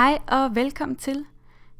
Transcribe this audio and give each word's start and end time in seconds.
Hej 0.00 0.18
og 0.28 0.54
velkommen 0.54 0.96
til. 0.96 1.26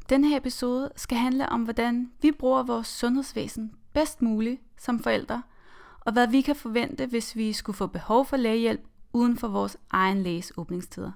Denne 0.09 0.29
her 0.29 0.37
episode 0.37 0.91
skal 0.97 1.19
handle 1.19 1.49
om, 1.49 1.63
hvordan 1.63 2.11
vi 2.23 2.33
bruger 2.33 2.63
vores 2.63 2.87
sundhedsvæsen 2.87 3.73
bedst 3.93 4.23
muligt 4.23 4.61
som 4.79 5.03
forældre, 5.03 5.43
og 6.01 6.13
hvad 6.13 6.27
vi 6.27 6.41
kan 6.41 6.57
forvente, 6.57 7.07
hvis 7.07 7.37
vi 7.37 7.53
skulle 7.53 7.77
få 7.77 7.87
behov 7.87 8.27
for 8.27 8.37
lægehjælp 8.37 8.81
uden 9.13 9.37
for 9.37 9.49
vores 9.49 9.77
egen 9.91 10.23
læges 10.23 10.53
åbningstider. 10.57 11.13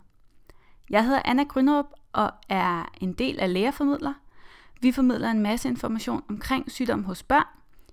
Jeg 0.90 1.04
hedder 1.04 1.22
Anna 1.24 1.42
Grønrup 1.42 1.86
og 2.12 2.30
er 2.48 2.92
en 3.00 3.12
del 3.12 3.40
af 3.40 3.52
Lægerformidler. 3.52 4.14
Vi 4.80 4.92
formidler 4.92 5.30
en 5.30 5.42
masse 5.42 5.68
information 5.68 6.22
omkring 6.28 6.70
sygdom 6.70 7.04
hos 7.04 7.22
børn 7.22 7.46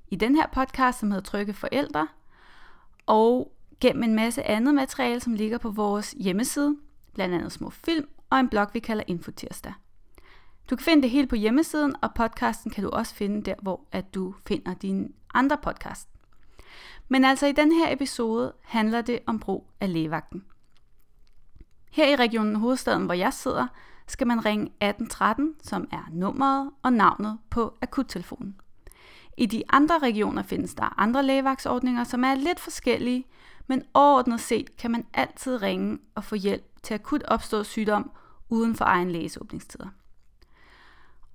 i 0.07 0.15
den 0.15 0.35
her 0.35 0.47
podcast, 0.47 0.99
som 0.99 1.11
hedder 1.11 1.23
Trygge 1.23 1.53
Forældre, 1.53 2.07
og 3.05 3.51
gennem 3.79 4.03
en 4.03 4.15
masse 4.15 4.43
andet 4.43 4.75
materiale, 4.75 5.19
som 5.19 5.33
ligger 5.33 5.57
på 5.57 5.69
vores 5.69 6.11
hjemmeside, 6.11 6.77
blandt 7.13 7.35
andet 7.35 7.51
små 7.51 7.69
film 7.69 8.07
og 8.31 8.39
en 8.39 8.49
blog, 8.49 8.67
vi 8.73 8.79
kalder 8.79 9.03
Infotirsdag. 9.07 9.73
Du 10.69 10.75
kan 10.75 10.83
finde 10.83 11.03
det 11.03 11.09
hele 11.09 11.27
på 11.27 11.35
hjemmesiden, 11.35 11.95
og 12.01 12.13
podcasten 12.13 12.71
kan 12.71 12.83
du 12.83 12.89
også 12.89 13.15
finde 13.15 13.43
der, 13.43 13.55
hvor 13.61 13.81
at 13.91 14.13
du 14.13 14.35
finder 14.47 14.73
dine 14.73 15.09
andre 15.33 15.57
podcast. 15.57 16.09
Men 17.09 17.25
altså 17.25 17.47
i 17.47 17.51
den 17.51 17.71
her 17.71 17.93
episode 17.93 18.53
handler 18.61 19.01
det 19.01 19.19
om 19.25 19.39
brug 19.39 19.67
af 19.79 19.93
lægevagten. 19.93 20.45
Her 21.91 22.07
i 22.07 22.15
regionen 22.15 22.55
Hovedstaden, 22.55 23.05
hvor 23.05 23.13
jeg 23.13 23.33
sidder, 23.33 23.67
skal 24.07 24.27
man 24.27 24.45
ringe 24.45 24.65
1813, 24.65 25.55
som 25.63 25.87
er 25.91 26.07
nummeret 26.11 26.71
og 26.81 26.93
navnet 26.93 27.37
på 27.49 27.77
akuttelefonen. 27.81 28.55
I 29.37 29.45
de 29.45 29.63
andre 29.69 29.99
regioner 29.99 30.43
findes 30.43 30.73
der 30.73 30.99
andre 30.99 31.23
lægevagtsordninger, 31.23 32.03
som 32.03 32.23
er 32.23 32.35
lidt 32.35 32.59
forskellige, 32.59 33.25
men 33.67 33.83
overordnet 33.93 34.39
set 34.39 34.77
kan 34.77 34.91
man 34.91 35.05
altid 35.13 35.61
ringe 35.61 35.99
og 36.15 36.23
få 36.23 36.35
hjælp 36.35 36.63
til 36.83 36.93
akut 36.93 37.23
opstået 37.23 37.65
sygdom 37.65 38.11
uden 38.51 38.75
for 38.75 38.85
egen 38.85 39.11
lægesåbningstider. 39.11 39.87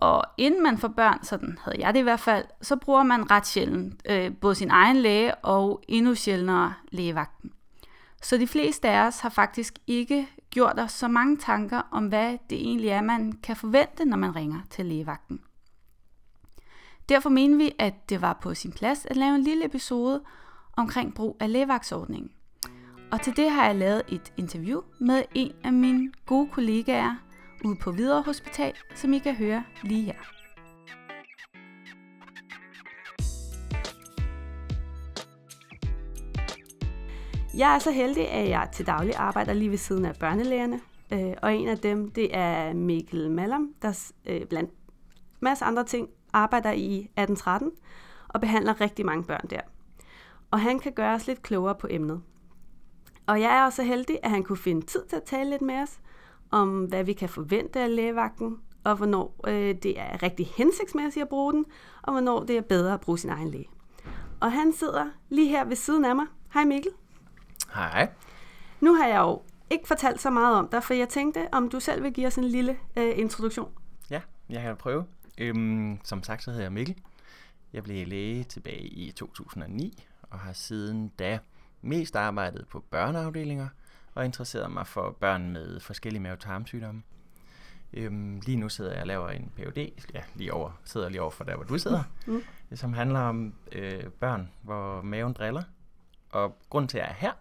Og 0.01 0.25
inden 0.37 0.63
man 0.63 0.79
får 0.79 0.89
børn, 0.89 1.25
sådan 1.25 1.59
havde 1.65 1.81
jeg 1.81 1.95
det 1.95 2.01
i 2.01 2.03
hvert 2.03 2.21
fald, 2.21 2.45
så 2.63 2.77
bruger 2.77 3.03
man 3.03 3.31
ret 3.31 3.47
sjældent 3.47 4.03
øh, 4.11 4.37
både 4.41 4.55
sin 4.55 4.71
egen 4.71 4.97
læge 4.97 5.35
og 5.35 5.83
endnu 5.89 6.15
sjældnere 6.15 6.75
lægevagten. 6.93 7.53
Så 8.23 8.37
de 8.37 8.47
fleste 8.47 8.89
af 8.89 9.07
os 9.07 9.21
har 9.21 9.29
faktisk 9.29 9.79
ikke 9.87 10.29
gjort 10.51 10.79
os 10.79 10.93
så 10.93 11.09
mange 11.09 11.37
tanker 11.37 11.83
om, 11.91 12.07
hvad 12.07 12.39
det 12.51 12.59
egentlig 12.59 12.89
er, 12.89 13.03
man 13.03 13.33
kan 13.33 13.57
forvente, 13.57 14.05
når 14.05 14.17
man 14.17 14.37
ringer 14.37 14.61
til 14.71 14.87
lægevagten. 14.87 15.41
Derfor 17.09 17.31
mener 17.31 17.57
vi, 17.57 17.73
at 17.79 18.09
det 18.09 18.21
var 18.21 18.33
på 18.33 18.55
sin 18.55 18.73
plads 18.73 19.07
at 19.07 19.17
lave 19.17 19.35
en 19.35 19.43
lille 19.43 19.65
episode 19.65 20.23
omkring 20.77 21.15
brug 21.15 21.37
af 21.41 21.53
lægevagtsordningen. 21.53 22.31
Og 23.13 23.21
til 23.21 23.37
det 23.37 23.51
har 23.51 23.67
jeg 23.67 23.77
lavet 23.77 24.03
et 24.09 24.33
interview 24.37 24.81
med 24.99 25.23
en 25.35 25.53
af 25.65 25.73
mine 25.73 26.13
gode 26.27 26.49
kollegaer 26.53 27.17
ude 27.65 27.77
på 27.77 27.93
Hvidovre 27.93 28.23
Hospital, 28.23 28.73
som 28.95 29.13
I 29.13 29.19
kan 29.19 29.35
høre 29.35 29.65
lige 29.83 30.03
her. 30.03 30.15
Jeg 37.57 37.75
er 37.75 37.79
så 37.79 37.91
heldig, 37.91 38.29
at 38.31 38.49
jeg 38.49 38.69
til 38.73 38.87
daglig 38.87 39.15
arbejder 39.17 39.53
lige 39.53 39.71
ved 39.71 39.79
siden 39.79 40.05
af 40.05 40.17
børnelægerne, 40.21 40.81
øh, 41.13 41.35
og 41.43 41.55
en 41.55 41.69
af 41.69 41.79
dem, 41.79 42.11
det 42.11 42.37
er 42.37 42.75
Mikkel 42.75 43.31
Mallam, 43.31 43.75
der 43.83 44.13
øh, 44.27 44.47
blandt 44.47 44.71
masser 45.41 45.67
andre 45.67 45.85
ting 45.85 46.09
arbejder 46.33 46.73
i 46.73 46.97
1813 46.97 47.71
og 48.29 48.41
behandler 48.41 48.81
rigtig 48.81 49.07
mange 49.07 49.25
børn 49.25 49.47
der. 49.51 49.61
Og 50.51 50.61
han 50.61 50.79
kan 50.79 50.93
gøre 50.93 51.15
os 51.15 51.27
lidt 51.27 51.43
klogere 51.43 51.75
på 51.75 51.87
emnet. 51.91 52.23
Og 53.27 53.41
jeg 53.41 53.59
er 53.59 53.65
også 53.65 53.77
så 53.77 53.83
heldig, 53.83 54.19
at 54.23 54.31
han 54.31 54.43
kunne 54.43 54.59
finde 54.59 54.87
tid 54.87 55.05
til 55.09 55.17
at 55.17 55.23
tale 55.23 55.51
lidt 55.51 55.63
med 55.63 55.83
os 55.83 56.01
om, 56.51 56.85
hvad 56.85 57.05
vi 57.05 57.13
kan 57.13 57.29
forvente 57.29 57.81
af 57.81 57.97
lægevagten, 57.97 58.59
og 58.85 58.97
hvornår 58.97 59.41
øh, 59.47 59.75
det 59.83 60.01
er 60.01 60.23
rigtig 60.23 60.47
hensigtsmæssigt 60.57 61.23
at 61.23 61.29
bruge 61.29 61.53
den, 61.53 61.65
og 62.03 62.13
hvornår 62.13 62.45
det 62.45 62.57
er 62.57 62.61
bedre 62.61 62.95
at 62.95 63.01
bruge 63.01 63.19
sin 63.19 63.31
egen 63.31 63.49
læge. 63.49 63.69
Og 64.41 64.53
han 64.53 64.73
sidder 64.73 65.07
lige 65.29 65.49
her 65.49 65.65
ved 65.65 65.77
siden 65.77 66.05
af 66.05 66.17
mig. 66.17 66.27
Hej 66.55 66.65
Mikkel. 66.65 66.93
Hej. 67.75 68.09
Nu 68.81 68.95
har 68.95 69.07
jeg 69.07 69.19
jo 69.19 69.43
ikke 69.71 69.89
fortalt 69.89 70.21
så 70.21 70.31
meget 70.31 70.57
om 70.57 70.69
dig, 70.69 70.83
for 70.83 70.95
jeg 70.95 71.09
tænkte, 71.09 71.49
om 71.53 71.69
du 71.69 71.81
selv 71.81 72.03
vil 72.03 72.13
give 72.13 72.27
os 72.27 72.37
en 72.37 72.45
lille 72.45 72.77
øh, 72.97 73.19
introduktion. 73.19 73.71
Ja, 74.11 74.21
jeg 74.51 74.63
kan 74.63 74.77
prøve. 74.77 75.05
Øhm, 75.39 75.99
som 76.05 76.23
sagt, 76.23 76.43
så 76.43 76.51
hedder 76.51 76.65
jeg 76.65 76.73
Mikkel. 76.73 76.97
Jeg 77.73 77.83
blev 77.83 78.07
læge 78.07 78.45
tilbage 78.45 78.87
i 78.87 79.11
2009, 79.11 80.05
og 80.31 80.39
har 80.39 80.53
siden 80.53 81.09
da 81.09 81.39
mest 81.87 82.17
arbejdet 82.17 82.69
på 82.69 82.85
børneafdelinger 82.91 83.69
og 84.15 84.25
interesseret 84.25 84.71
mig 84.71 84.87
for 84.87 85.17
børn 85.21 85.53
med 85.53 85.81
forskellige 85.81 86.23
mavetarmsygdomme. 86.23 87.03
Øhm, 87.93 88.41
lige 88.47 88.57
nu 88.57 88.69
sidder 88.69 88.93
jeg 88.93 89.01
og 89.01 89.07
laver 89.07 89.29
en 89.29 89.53
PhD, 89.57 89.89
ja, 90.15 90.23
lige 90.35 90.53
over, 90.53 90.81
sidder 90.85 91.09
lige 91.09 91.23
over 91.23 91.31
for 91.31 91.45
der, 91.45 91.55
hvor 91.55 91.65
du 91.65 91.79
sidder, 91.79 92.03
mm. 92.27 92.43
som 92.75 92.93
handler 92.93 93.21
om 93.21 93.55
øh, 93.73 94.05
børn, 94.05 94.51
hvor 94.63 95.03
maven 95.03 95.33
driller. 95.33 95.63
Og 96.31 96.59
grund 96.71 96.89
til, 96.89 96.99
at 96.99 97.05
jeg 97.05 97.11
er 97.11 97.15
her, 97.15 97.33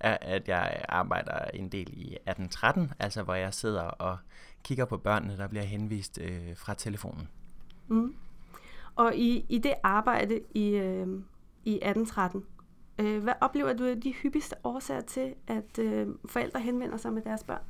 er, 0.00 0.18
at 0.20 0.48
jeg 0.48 0.84
arbejder 0.88 1.44
en 1.54 1.68
del 1.68 1.88
i 1.92 2.14
1813, 2.14 2.92
altså 2.98 3.22
hvor 3.22 3.34
jeg 3.34 3.54
sidder 3.54 3.82
og 3.82 4.18
kigger 4.64 4.84
på 4.84 4.96
børnene, 4.96 5.36
der 5.36 5.46
bliver 5.48 5.64
henvist 5.64 6.18
øh, 6.22 6.56
fra 6.56 6.74
telefonen. 6.74 7.28
Mm. 7.88 8.14
Og 8.96 9.16
i, 9.16 9.46
i 9.48 9.58
det 9.58 9.74
arbejde 9.82 10.40
i, 10.54 10.68
øh, 10.68 11.08
i 11.64 11.74
1813, 11.74 12.44
øh, 12.98 13.22
hvad 13.22 13.34
oplever 13.40 13.72
du 13.72 13.84
er 13.84 13.94
de 13.94 14.12
hyppigste 14.12 14.56
årsager 14.64 15.00
til, 15.00 15.34
at 15.46 15.78
øh, 15.78 16.06
forældre 16.28 16.60
henvender 16.60 16.96
sig 16.96 17.12
med 17.12 17.22
deres 17.22 17.44
børn? 17.44 17.62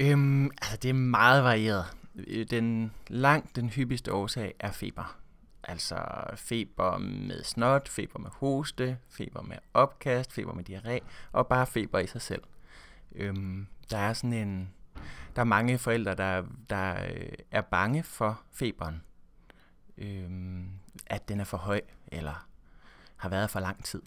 Øhm, 0.00 0.44
altså 0.44 0.76
det 0.76 0.88
er 0.88 0.94
meget 0.94 1.44
varieret. 1.44 1.84
Øh, 2.14 2.46
den 2.50 2.92
langt 3.08 3.56
den 3.56 3.68
hyppigste 3.68 4.12
årsag 4.12 4.54
er 4.58 4.70
feber. 4.70 5.16
Altså 5.64 5.96
feber 6.34 6.98
med 6.98 7.44
snot, 7.44 7.88
feber 7.88 8.18
med 8.18 8.30
hoste, 8.30 8.98
feber 9.08 9.42
med 9.42 9.56
opkast, 9.74 10.32
feber 10.32 10.52
med 10.52 10.70
diarré, 10.70 10.98
og 11.32 11.46
bare 11.46 11.66
feber 11.66 11.98
i 11.98 12.06
sig 12.06 12.20
selv. 12.20 12.42
Øhm, 13.14 13.66
der 13.90 13.98
er 13.98 14.12
sådan 14.12 14.32
en, 14.32 14.70
der 15.36 15.40
er 15.40 15.44
mange 15.46 15.78
forældre, 15.78 16.14
der, 16.14 16.44
der 16.70 16.94
øh, 17.04 17.32
er 17.50 17.60
bange 17.60 18.02
for 18.02 18.42
feberen. 18.52 19.02
Øhm, 19.98 20.68
at 21.06 21.28
den 21.28 21.40
er 21.40 21.44
for 21.44 21.56
høj, 21.56 21.80
eller 22.06 22.49
har 23.20 23.28
været 23.28 23.50
for 23.50 23.60
lang 23.60 23.84
tid. 23.84 24.02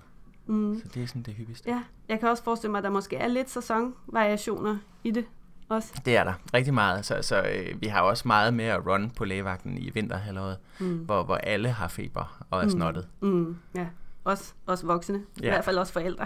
Mm. 0.45 0.79
Så 0.79 0.87
det 0.93 1.03
er 1.03 1.07
sådan 1.07 1.21
det 1.21 1.33
hyppigste. 1.33 1.69
Ja, 1.69 1.83
jeg 2.09 2.19
kan 2.19 2.29
også 2.29 2.43
forestille 2.43 2.71
mig, 2.71 2.77
at 2.77 2.83
der 2.83 2.89
måske 2.89 3.15
er 3.15 3.27
lidt 3.27 3.49
sæsonvariationer 3.49 4.77
i 5.03 5.11
det 5.11 5.25
også. 5.69 6.01
Det 6.05 6.17
er 6.17 6.23
der 6.23 6.33
rigtig 6.53 6.73
meget. 6.73 7.05
Så, 7.05 7.21
så 7.21 7.41
øh, 7.41 7.81
vi 7.81 7.87
har 7.87 8.01
også 8.01 8.27
meget 8.27 8.53
med 8.53 8.65
at 8.65 8.85
run 8.87 9.09
på 9.09 9.25
lægevagten 9.25 9.77
i 9.77 9.89
vinterhalvåret, 9.89 10.57
mm. 10.79 10.97
hvor, 10.97 11.23
hvor 11.23 11.35
alle 11.35 11.69
har 11.69 11.87
feber 11.87 12.45
og 12.49 12.59
er 12.59 12.63
mm. 12.63 12.69
snottet. 12.69 13.07
Mm. 13.21 13.57
Ja, 13.75 13.87
også, 14.23 14.53
også 14.65 14.85
voksne. 14.85 15.21
Ja. 15.41 15.45
I 15.45 15.49
hvert 15.49 15.65
fald 15.65 15.77
også 15.77 15.93
forældre. 15.93 16.25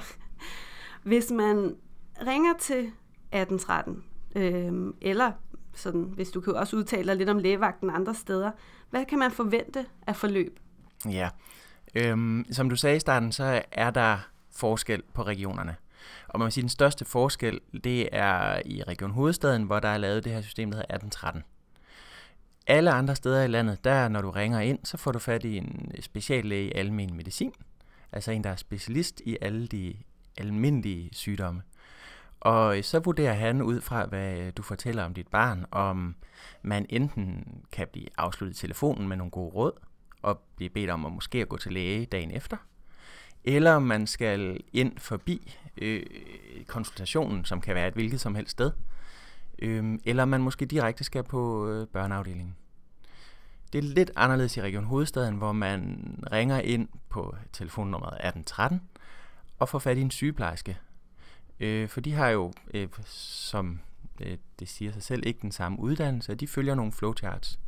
Hvis 1.03 1.31
man 1.31 1.75
ringer 2.27 2.53
til 2.59 2.91
1813, 3.31 4.03
øh, 4.35 4.93
eller 5.01 5.31
sådan, 5.73 6.01
hvis 6.01 6.29
du 6.29 6.41
kan 6.41 6.55
også 6.55 6.75
udtale 6.75 7.07
dig 7.07 7.15
lidt 7.15 7.29
om 7.29 7.37
lægevagten 7.37 7.89
andre 7.89 8.13
steder, 8.13 8.51
hvad 8.89 9.05
kan 9.05 9.19
man 9.19 9.31
forvente 9.31 9.85
af 10.07 10.15
forløb? 10.15 10.59
Ja, 11.05 11.29
øhm, 11.97 12.45
som 12.51 12.69
du 12.69 12.75
sagde 12.75 12.95
i 12.95 12.99
starten, 12.99 13.31
så 13.31 13.61
er 13.71 13.89
der 13.91 14.17
forskel 14.51 15.03
på 15.13 15.23
regionerne. 15.23 15.75
Og 16.27 16.39
man 16.39 16.45
kan 16.45 16.51
sige, 16.51 16.61
at 16.61 16.63
den 16.63 16.69
største 16.69 17.05
forskel, 17.05 17.59
det 17.83 18.09
er 18.11 18.61
i 18.65 18.83
Region 18.83 19.11
Hovedstaden, 19.11 19.63
hvor 19.63 19.79
der 19.79 19.87
er 19.87 19.97
lavet 19.97 20.23
det 20.23 20.31
her 20.31 20.41
system, 20.41 20.71
der 20.71 20.77
hedder 20.77 20.95
1813. 20.95 21.43
Alle 22.67 22.91
andre 22.91 23.15
steder 23.15 23.43
i 23.43 23.47
landet, 23.47 23.83
der 23.83 24.07
når 24.07 24.21
du 24.21 24.31
ringer 24.31 24.59
ind, 24.59 24.79
så 24.83 24.97
får 24.97 25.11
du 25.11 25.19
fat 25.19 25.43
i 25.43 25.57
en 25.57 25.91
speciallæge 25.99 26.67
i 26.67 26.71
almen 26.71 27.17
medicin. 27.17 27.53
Altså 28.11 28.31
en, 28.31 28.43
der 28.43 28.49
er 28.49 28.55
specialist 28.55 29.21
i 29.25 29.37
alle 29.41 29.67
de 29.67 29.95
almindelige 30.37 31.09
sygdomme. 31.13 31.61
Og 32.39 32.77
så 32.81 32.99
vurderer 32.99 33.33
han 33.33 33.61
ud 33.61 33.81
fra, 33.81 34.05
hvad 34.05 34.51
du 34.51 34.61
fortæller 34.61 35.03
om 35.03 35.13
dit 35.13 35.27
barn, 35.27 35.65
om 35.71 36.15
man 36.61 36.85
enten 36.89 37.47
kan 37.71 37.87
blive 37.91 38.07
afsluttet 38.17 38.57
i 38.57 38.59
telefonen 38.59 39.07
med 39.07 39.17
nogle 39.17 39.31
gode 39.31 39.53
råd, 39.53 39.71
og 40.21 40.41
blive 40.55 40.69
bedt 40.69 40.89
om 40.89 41.05
at 41.05 41.11
måske 41.11 41.41
at 41.41 41.49
gå 41.49 41.57
til 41.57 41.73
læge 41.73 42.05
dagen 42.05 42.31
efter, 42.31 42.57
eller 43.43 43.79
man 43.79 44.07
skal 44.07 44.59
ind 44.73 44.97
forbi 44.97 45.57
øh, 45.77 46.03
konsultationen, 46.67 47.45
som 47.45 47.61
kan 47.61 47.75
være 47.75 47.87
et 47.87 47.93
hvilket 47.93 48.21
som 48.21 48.35
helst 48.35 48.51
sted. 48.51 48.71
øh, 49.59 49.99
eller 50.05 50.25
man 50.25 50.41
måske 50.41 50.65
direkte 50.65 51.03
skal 51.03 51.23
på 51.23 51.69
øh, 51.69 51.87
børneafdelingen. 51.87 52.55
Det 53.73 53.79
er 53.79 53.83
lidt 53.83 54.11
anderledes 54.15 54.57
i 54.57 54.61
Region 54.61 54.83
Hovedstaden, 54.83 55.35
hvor 55.35 55.51
man 55.51 56.03
ringer 56.31 56.59
ind 56.59 56.87
på 57.09 57.35
telefonnummeret 57.53 58.13
1813 58.13 58.81
og 59.59 59.69
får 59.69 59.79
fat 59.79 59.97
i 59.97 60.01
en 60.01 60.11
sygeplejerske. 60.11 60.77
Øh, 61.59 61.89
for 61.89 62.01
de 62.01 62.13
har 62.13 62.29
jo, 62.29 62.53
øh, 62.73 62.87
som 63.05 63.79
øh, 64.21 64.37
det 64.59 64.69
siger 64.69 64.91
sig 64.91 65.03
selv, 65.03 65.23
ikke 65.25 65.41
den 65.41 65.51
samme 65.51 65.79
uddannelse, 65.79 66.31
og 66.31 66.39
de 66.39 66.47
følger 66.47 66.75
nogle 66.75 66.91
flowcharts. 66.91 67.59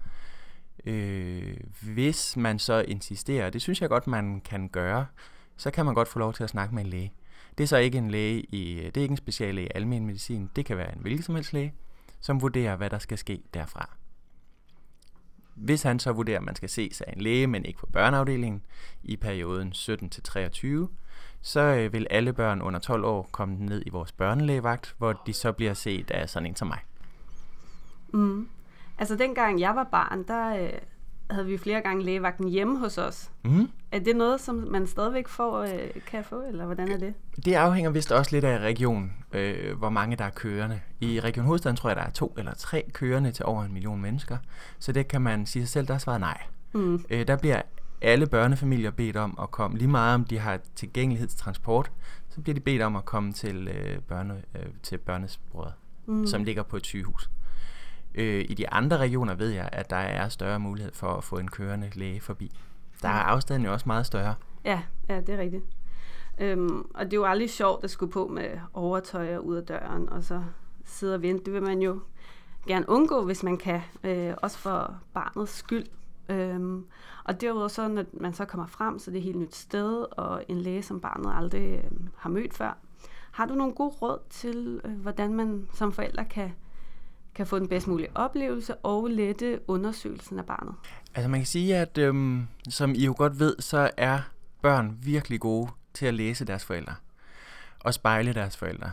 Øh, 0.85 1.57
hvis 1.81 2.37
man 2.37 2.59
så 2.59 2.79
insisterer, 2.87 3.49
det 3.49 3.61
synes 3.61 3.81
jeg 3.81 3.89
godt, 3.89 4.07
man 4.07 4.41
kan 4.41 4.69
gøre, 4.69 5.05
så 5.57 5.71
kan 5.71 5.85
man 5.85 5.95
godt 5.95 6.07
få 6.07 6.19
lov 6.19 6.33
til 6.33 6.43
at 6.43 6.49
snakke 6.49 6.75
med 6.75 6.83
en 6.83 6.89
læge. 6.89 7.13
Det 7.57 7.63
er 7.63 7.67
så 7.67 7.77
ikke 7.77 7.97
en 7.97 8.11
læge 8.11 8.41
i, 8.41 8.75
det 8.75 8.97
er 8.97 9.01
ikke 9.01 9.11
en 9.11 9.17
speciallæge 9.17 9.67
i 9.67 9.71
almen 9.75 10.05
medicin, 10.05 10.49
det 10.55 10.65
kan 10.65 10.77
være 10.77 10.95
en 10.95 11.01
hvilken 11.01 11.23
som 11.23 11.35
helst 11.35 11.53
læge, 11.53 11.73
som 12.19 12.41
vurderer, 12.41 12.75
hvad 12.75 12.89
der 12.89 12.99
skal 12.99 13.17
ske 13.17 13.41
derfra. 13.53 13.89
Hvis 15.55 15.83
han 15.83 15.99
så 15.99 16.11
vurderer, 16.11 16.37
at 16.37 16.43
man 16.43 16.55
skal 16.55 16.69
ses 16.69 17.01
af 17.01 17.13
en 17.13 17.21
læge, 17.21 17.47
men 17.47 17.65
ikke 17.65 17.79
på 17.79 17.85
børneafdelingen, 17.85 18.61
i 19.03 19.15
perioden 19.15 19.73
17-23, 19.75 20.67
så 21.41 21.59
øh, 21.59 21.93
vil 21.93 22.07
alle 22.09 22.33
børn 22.33 22.61
under 22.61 22.79
12 22.79 23.05
år 23.05 23.29
komme 23.31 23.55
ned 23.65 23.83
i 23.85 23.89
vores 23.89 24.11
børnelægevagt, 24.11 24.95
hvor 24.97 25.13
de 25.13 25.33
så 25.33 25.51
bliver 25.51 25.73
set 25.73 26.11
af 26.11 26.29
sådan 26.29 26.47
en 26.47 26.55
som 26.55 26.67
mig. 26.67 26.79
Mm. 28.13 28.49
Altså 28.99 29.15
dengang 29.15 29.59
jeg 29.59 29.75
var 29.75 29.87
barn, 29.91 30.23
der 30.23 30.63
øh, 30.63 30.69
havde 31.29 31.47
vi 31.47 31.57
flere 31.57 31.81
gange 31.81 32.03
lægevagten 32.03 32.49
hjemme 32.49 32.79
hos 32.79 32.97
os. 32.97 33.31
Mm. 33.43 33.69
Er 33.91 33.99
det 33.99 34.15
noget, 34.15 34.41
som 34.41 34.55
man 34.55 34.87
stadigvæk 34.87 35.27
får, 35.27 35.57
øh, 35.57 35.89
kan 36.07 36.23
få, 36.23 36.41
eller 36.47 36.65
hvordan 36.65 36.91
er 36.91 36.97
det? 36.97 37.13
Det 37.45 37.53
afhænger 37.53 37.91
vist 37.91 38.11
også 38.11 38.35
lidt 38.35 38.45
af 38.45 38.59
regionen, 38.59 39.13
øh, 39.33 39.77
hvor 39.77 39.89
mange 39.89 40.15
der 40.15 40.25
er 40.25 40.29
kørende. 40.29 40.79
I 40.99 41.19
Region 41.19 41.45
Hovedstaden 41.45 41.75
tror 41.75 41.89
jeg, 41.89 41.95
der 41.97 42.03
er 42.03 42.09
to 42.09 42.33
eller 42.37 42.53
tre 42.53 42.83
kørende 42.93 43.31
til 43.31 43.45
over 43.45 43.63
en 43.63 43.73
million 43.73 44.01
mennesker. 44.01 44.37
Så 44.79 44.91
det 44.91 45.07
kan 45.07 45.21
man 45.21 45.45
sige 45.45 45.63
sig 45.63 45.69
selv, 45.69 45.87
der 45.87 45.93
er 45.93 45.97
svaret 45.97 46.19
nej. 46.19 46.41
Mm. 46.73 47.05
Øh, 47.09 47.27
der 47.27 47.37
bliver 47.37 47.61
alle 48.01 48.27
børnefamilier 48.27 48.91
bedt 48.91 49.17
om 49.17 49.37
at 49.41 49.51
komme, 49.51 49.77
lige 49.77 49.87
meget 49.87 50.15
om 50.15 50.23
de 50.23 50.39
har 50.39 50.59
tilgængelighedstransport, 50.75 51.91
så 52.29 52.41
bliver 52.41 52.53
de 52.53 52.59
bedt 52.59 52.81
om 52.81 52.95
at 52.95 53.05
komme 53.05 53.33
til, 53.33 53.67
øh, 53.67 53.99
børne, 54.01 54.41
øh, 54.55 54.65
til 54.83 54.97
børnesbrødet, 54.97 55.73
mm. 56.05 56.27
som 56.27 56.43
ligger 56.43 56.63
på 56.63 56.77
et 56.77 56.85
sygehus. 56.85 57.29
Øh, 58.15 58.45
I 58.49 58.53
de 58.53 58.69
andre 58.69 58.97
regioner 58.97 59.33
ved 59.35 59.49
jeg, 59.49 59.69
at 59.71 59.89
der 59.89 59.95
er 59.95 60.29
større 60.29 60.59
mulighed 60.59 60.93
for 60.93 61.07
at 61.07 61.23
få 61.23 61.37
en 61.37 61.47
kørende 61.47 61.91
læge 61.95 62.21
forbi. 62.21 62.51
Der 63.01 63.09
er 63.09 63.23
afstanden 63.23 63.65
jo 63.65 63.73
også 63.73 63.85
meget 63.87 64.05
større. 64.05 64.35
Ja, 64.65 64.81
ja 65.09 65.21
det 65.21 65.29
er 65.29 65.37
rigtigt. 65.37 65.63
Øhm, 66.39 66.91
og 66.93 67.05
det 67.05 67.13
er 67.13 67.17
jo 67.17 67.25
aldrig 67.25 67.49
sjovt 67.49 67.83
at 67.83 67.89
skulle 67.89 68.11
på 68.11 68.27
med 68.27 68.49
overtøj 68.73 69.35
og 69.35 69.45
ud 69.45 69.55
af 69.55 69.63
døren, 69.63 70.09
og 70.09 70.23
så 70.23 70.43
sidde 70.85 71.15
og 71.15 71.21
vente. 71.21 71.45
Det 71.45 71.53
vil 71.53 71.63
man 71.63 71.81
jo 71.81 71.99
gerne 72.67 72.89
undgå, 72.89 73.25
hvis 73.25 73.43
man 73.43 73.57
kan. 73.57 73.81
Øh, 74.03 74.33
også 74.37 74.57
for 74.57 74.95
barnets 75.13 75.51
skyld. 75.51 75.85
Øhm, 76.29 76.85
og 77.23 77.41
derudover 77.41 77.67
så, 77.67 77.87
når 77.87 78.05
man 78.13 78.33
så 78.33 78.45
kommer 78.45 78.67
frem, 78.67 78.99
så 78.99 79.11
det 79.11 79.17
er 79.17 79.19
et 79.19 79.25
helt 79.25 79.39
nyt 79.39 79.55
sted, 79.55 80.05
og 80.11 80.43
en 80.47 80.57
læge, 80.57 80.83
som 80.83 81.01
barnet 81.01 81.33
aldrig 81.35 81.83
øh, 81.83 81.91
har 82.17 82.29
mødt 82.29 82.53
før. 82.53 82.77
Har 83.31 83.45
du 83.45 83.53
nogle 83.55 83.73
gode 83.73 83.89
råd 84.01 84.19
til, 84.29 84.81
øh, 84.83 84.91
hvordan 84.91 85.33
man 85.33 85.67
som 85.73 85.91
forældre 85.91 86.25
kan, 86.25 86.51
kan 87.39 87.47
få 87.47 87.59
den 87.59 87.67
bedst 87.67 87.87
mulige 87.87 88.09
oplevelse 88.15 88.75
og 88.75 89.07
lette 89.07 89.59
undersøgelsen 89.67 90.39
af 90.39 90.45
barnet? 90.45 90.75
Altså 91.15 91.29
man 91.29 91.39
kan 91.39 91.47
sige, 91.47 91.77
at 91.77 91.97
øhm, 91.97 92.47
som 92.69 92.93
I 92.95 93.05
jo 93.05 93.15
godt 93.17 93.39
ved, 93.39 93.55
så 93.59 93.89
er 93.97 94.19
børn 94.61 94.97
virkelig 95.03 95.39
gode 95.39 95.69
til 95.93 96.05
at 96.05 96.13
læse 96.13 96.45
deres 96.45 96.65
forældre 96.65 96.95
og 97.79 97.93
spejle 97.93 98.33
deres 98.33 98.57
forældre. 98.57 98.91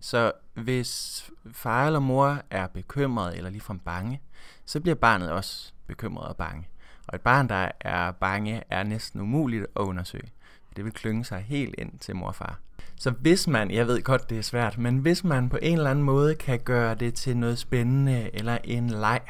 Så 0.00 0.32
hvis 0.54 1.24
far 1.52 1.86
eller 1.86 1.98
mor 1.98 2.38
er 2.50 2.66
bekymret 2.66 3.36
eller 3.36 3.50
ligefrem 3.50 3.78
bange, 3.78 4.20
så 4.64 4.80
bliver 4.80 4.94
barnet 4.94 5.30
også 5.30 5.72
bekymret 5.86 6.28
og 6.28 6.36
bange. 6.36 6.68
Og 7.06 7.14
et 7.14 7.20
barn, 7.20 7.48
der 7.48 7.70
er 7.80 8.12
bange, 8.12 8.62
er 8.70 8.82
næsten 8.82 9.20
umuligt 9.20 9.62
at 9.62 9.80
undersøge. 9.80 10.28
Det 10.76 10.84
vil 10.84 10.92
klynge 10.92 11.24
sig 11.24 11.40
helt 11.40 11.74
ind 11.78 11.98
til 11.98 12.16
mor 12.16 12.26
og 12.26 12.34
far. 12.34 12.58
Så 12.96 13.10
hvis 13.10 13.48
man, 13.48 13.70
jeg 13.70 13.86
ved 13.86 14.02
godt, 14.02 14.30
det 14.30 14.38
er 14.38 14.42
svært, 14.42 14.78
men 14.78 14.98
hvis 14.98 15.24
man 15.24 15.48
på 15.48 15.58
en 15.62 15.78
eller 15.78 15.90
anden 15.90 16.04
måde 16.04 16.34
kan 16.34 16.60
gøre 16.60 16.94
det 16.94 17.14
til 17.14 17.36
noget 17.36 17.58
spændende 17.58 18.30
eller 18.34 18.58
en 18.64 18.90
leg 18.90 19.20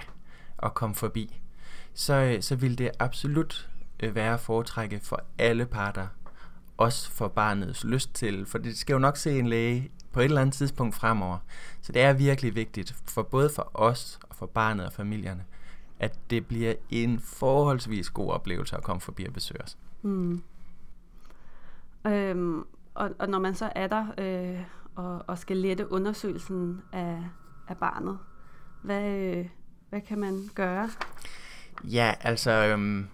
at 0.63 0.75
komme 0.75 0.95
forbi, 0.95 1.41
så, 1.95 2.15
øh, 2.15 2.43
så 2.43 2.57
vil 2.57 2.79
det 2.79 2.91
absolut 2.99 3.69
øh, 4.01 4.15
være 4.15 4.35
at 4.35 4.41
foretrække 4.41 5.01
for 5.03 5.23
alle 5.39 5.67
parter. 5.67 6.07
Også 6.77 7.11
for 7.11 7.29
barnets 7.29 7.85
lyst 7.85 8.15
til, 8.15 8.47
for 8.47 8.59
det 8.59 8.79
skal 8.79 8.93
jo 8.93 8.99
nok 8.99 9.17
se 9.17 9.39
en 9.39 9.47
læge 9.47 9.91
på 10.13 10.21
et 10.21 10.25
eller 10.25 10.41
andet 10.41 10.55
tidspunkt 10.55 10.95
fremover. 10.95 11.39
Så 11.83 11.93
det 11.93 12.03
er 12.03 12.13
virkelig 12.13 12.55
vigtigt 12.55 12.95
for 13.05 13.23
både 13.23 13.51
for 13.55 13.71
os 13.75 14.19
og 14.29 14.37
for 14.37 14.47
barnet 14.47 14.87
og 14.87 14.93
familierne, 14.93 15.45
at 16.01 16.19
det 16.31 16.47
bliver 16.47 16.75
en 16.91 17.21
forholdsvis 17.21 18.11
god 18.11 18.31
oplevelse 18.31 18.77
at 18.77 18.83
komme 18.83 19.01
forbi 19.01 19.25
og 19.25 19.33
besøge 19.33 19.63
os. 19.63 19.79
Mm. 20.03 20.43
Øhm, 22.07 22.65
og, 22.95 23.11
og 23.19 23.29
når 23.29 23.39
man 23.39 23.55
så 23.55 23.73
er 23.75 23.87
der 23.87 24.07
øh, 24.19 24.61
og, 24.95 25.25
og 25.27 25.39
skal 25.39 25.57
lette 25.57 25.93
undersøgelsen 25.93 26.83
af, 26.93 27.23
af 27.69 27.77
barnet, 27.77 28.19
hvad, 28.83 29.05
øh, 29.05 29.47
hvad 29.91 30.01
kan 30.01 30.19
man 30.19 30.49
gøre? 30.55 30.91
Ja, 31.85 32.13
altså, 32.21 32.51
øhm, 32.51 33.09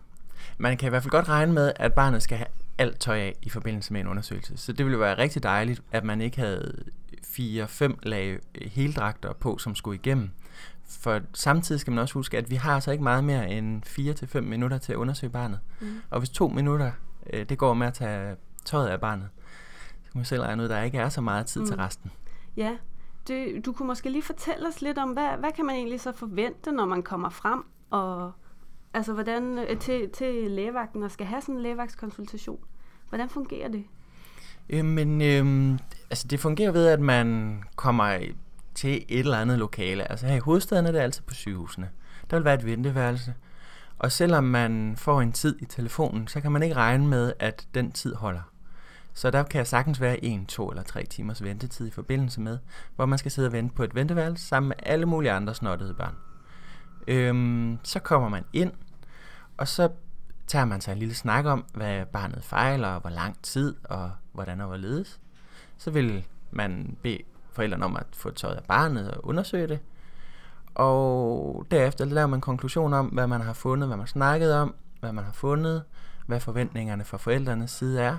man 0.58 0.76
kan 0.76 0.86
i 0.86 0.90
hvert 0.90 1.02
fald 1.02 1.10
godt 1.10 1.28
regne 1.28 1.52
med, 1.52 1.72
at 1.76 1.92
barnet 1.92 2.22
skal 2.22 2.38
have 2.38 2.48
alt 2.78 3.00
tøj 3.00 3.18
af 3.18 3.36
i 3.42 3.50
forbindelse 3.50 3.92
med 3.92 4.00
en 4.00 4.06
undersøgelse. 4.06 4.56
Så 4.56 4.72
det 4.72 4.86
ville 4.86 5.00
være 5.00 5.18
rigtig 5.18 5.42
dejligt, 5.42 5.82
at 5.92 6.04
man 6.04 6.20
ikke 6.20 6.38
havde 6.38 6.84
fire-fem 7.24 7.98
lag 8.02 8.38
heldragter 8.62 9.32
på, 9.32 9.58
som 9.58 9.74
skulle 9.74 9.98
igennem. 9.98 10.30
For 10.88 11.20
samtidig 11.32 11.80
skal 11.80 11.90
man 11.90 11.98
også 11.98 12.14
huske, 12.14 12.38
at 12.38 12.50
vi 12.50 12.54
har 12.54 12.74
altså 12.74 12.90
ikke 12.90 13.04
meget 13.04 13.24
mere 13.24 13.50
end 13.50 13.86
4-5 14.36 14.40
minutter 14.40 14.78
til 14.78 14.92
at 14.92 14.96
undersøge 14.96 15.30
barnet. 15.30 15.60
Mm. 15.80 16.00
Og 16.10 16.18
hvis 16.18 16.30
to 16.30 16.48
minutter, 16.48 16.92
øh, 17.32 17.48
det 17.48 17.58
går 17.58 17.74
med 17.74 17.86
at 17.86 17.94
tage 17.94 18.36
tøjet 18.64 18.88
af 18.88 19.00
barnet, 19.00 19.28
man 20.14 20.24
selv 20.24 20.42
ud, 20.42 20.64
at 20.64 20.70
der 20.70 20.82
ikke 20.82 20.98
er 20.98 21.08
så 21.08 21.20
meget 21.20 21.46
tid 21.46 21.60
mm. 21.60 21.66
til 21.66 21.76
resten. 21.76 22.10
Ja, 22.56 22.76
det, 23.28 23.66
du 23.66 23.72
kunne 23.72 23.86
måske 23.86 24.10
lige 24.10 24.22
fortælle 24.22 24.68
os 24.68 24.82
lidt 24.82 24.98
om, 24.98 25.10
hvad, 25.10 25.28
hvad 25.38 25.52
kan 25.52 25.66
man 25.66 25.76
egentlig 25.76 26.00
så 26.00 26.12
forvente, 26.12 26.72
når 26.72 26.86
man 26.86 27.02
kommer 27.02 27.30
frem 27.30 27.64
og 27.90 28.32
altså 28.94 29.12
hvordan 29.12 29.58
øh, 29.58 29.78
til, 29.78 30.10
til 30.10 30.50
lægevagten 30.50 31.02
og 31.02 31.10
skal 31.10 31.26
have 31.26 31.40
sådan 31.40 31.54
en 31.54 31.62
lægevagtskonsultation. 31.62 32.60
Hvordan 33.08 33.28
fungerer 33.28 33.68
det? 33.68 33.84
Øh, 34.68 34.84
men 34.84 35.22
øh, 35.22 35.78
altså 36.10 36.28
det 36.28 36.40
fungerer 36.40 36.72
ved, 36.72 36.86
at 36.86 37.00
man 37.00 37.58
kommer 37.76 38.18
til 38.74 39.04
et 39.08 39.18
eller 39.18 39.38
andet 39.38 39.58
lokale. 39.58 40.10
Altså 40.10 40.26
her 40.26 40.34
i 40.34 40.38
hovedstaden 40.38 40.86
er 40.86 40.92
det 40.92 40.98
altid 40.98 41.22
på 41.22 41.34
sygehusene. 41.34 41.90
Der 42.30 42.36
vil 42.36 42.44
være 42.44 42.54
et 42.54 42.66
venteværelse. 42.66 43.34
Og 43.98 44.12
selvom 44.12 44.44
man 44.44 44.94
får 44.96 45.20
en 45.20 45.32
tid 45.32 45.56
i 45.62 45.64
telefonen, 45.64 46.28
så 46.28 46.40
kan 46.40 46.52
man 46.52 46.62
ikke 46.62 46.76
regne 46.76 47.06
med, 47.06 47.32
at 47.38 47.66
den 47.74 47.92
tid 47.92 48.14
holder. 48.14 48.49
Så 49.20 49.30
der 49.30 49.42
kan 49.42 49.66
sagtens 49.66 50.00
være 50.00 50.24
en, 50.24 50.46
to 50.46 50.70
eller 50.70 50.82
tre 50.82 51.04
timers 51.04 51.42
ventetid 51.42 51.86
i 51.86 51.90
forbindelse 51.90 52.40
med, 52.40 52.58
hvor 52.96 53.06
man 53.06 53.18
skal 53.18 53.30
sidde 53.30 53.48
og 53.48 53.52
vente 53.52 53.74
på 53.74 53.82
et 53.82 53.94
venteværelse 53.94 54.46
sammen 54.46 54.68
med 54.68 54.76
alle 54.82 55.06
mulige 55.06 55.32
andre 55.32 55.54
snottede 55.54 55.94
børn. 55.94 56.14
Øhm, 57.08 57.78
så 57.82 57.98
kommer 57.98 58.28
man 58.28 58.44
ind, 58.52 58.72
og 59.56 59.68
så 59.68 59.88
tager 60.46 60.64
man 60.64 60.80
sig 60.80 60.92
en 60.92 60.98
lille 60.98 61.14
snak 61.14 61.44
om, 61.44 61.64
hvad 61.74 62.06
barnet 62.06 62.44
fejler, 62.44 62.88
og 62.88 63.00
hvor 63.00 63.10
lang 63.10 63.42
tid, 63.42 63.74
og 63.84 64.10
hvordan 64.32 64.60
og 64.60 64.66
hvorledes. 64.66 65.20
Så 65.76 65.90
vil 65.90 66.26
man 66.50 66.96
bede 67.02 67.22
forældrene 67.52 67.84
om 67.84 67.96
at 67.96 68.06
få 68.12 68.30
tøjet 68.30 68.56
af 68.56 68.64
barnet 68.64 69.10
og 69.10 69.26
undersøge 69.26 69.68
det. 69.68 69.78
Og 70.74 71.66
derefter 71.70 72.04
laver 72.04 72.26
man 72.26 72.40
konklusion 72.40 72.94
om, 72.94 73.06
hvad 73.06 73.26
man 73.26 73.40
har 73.40 73.52
fundet, 73.52 73.88
hvad 73.88 73.96
man 73.96 74.06
snakkede 74.06 74.50
snakket 74.50 74.62
om, 74.62 74.74
hvad 75.00 75.12
man 75.12 75.24
har 75.24 75.32
fundet, 75.32 75.82
hvad 76.26 76.40
forventningerne 76.40 77.04
fra 77.04 77.16
forældrenes 77.16 77.70
side 77.70 78.02
er. 78.02 78.16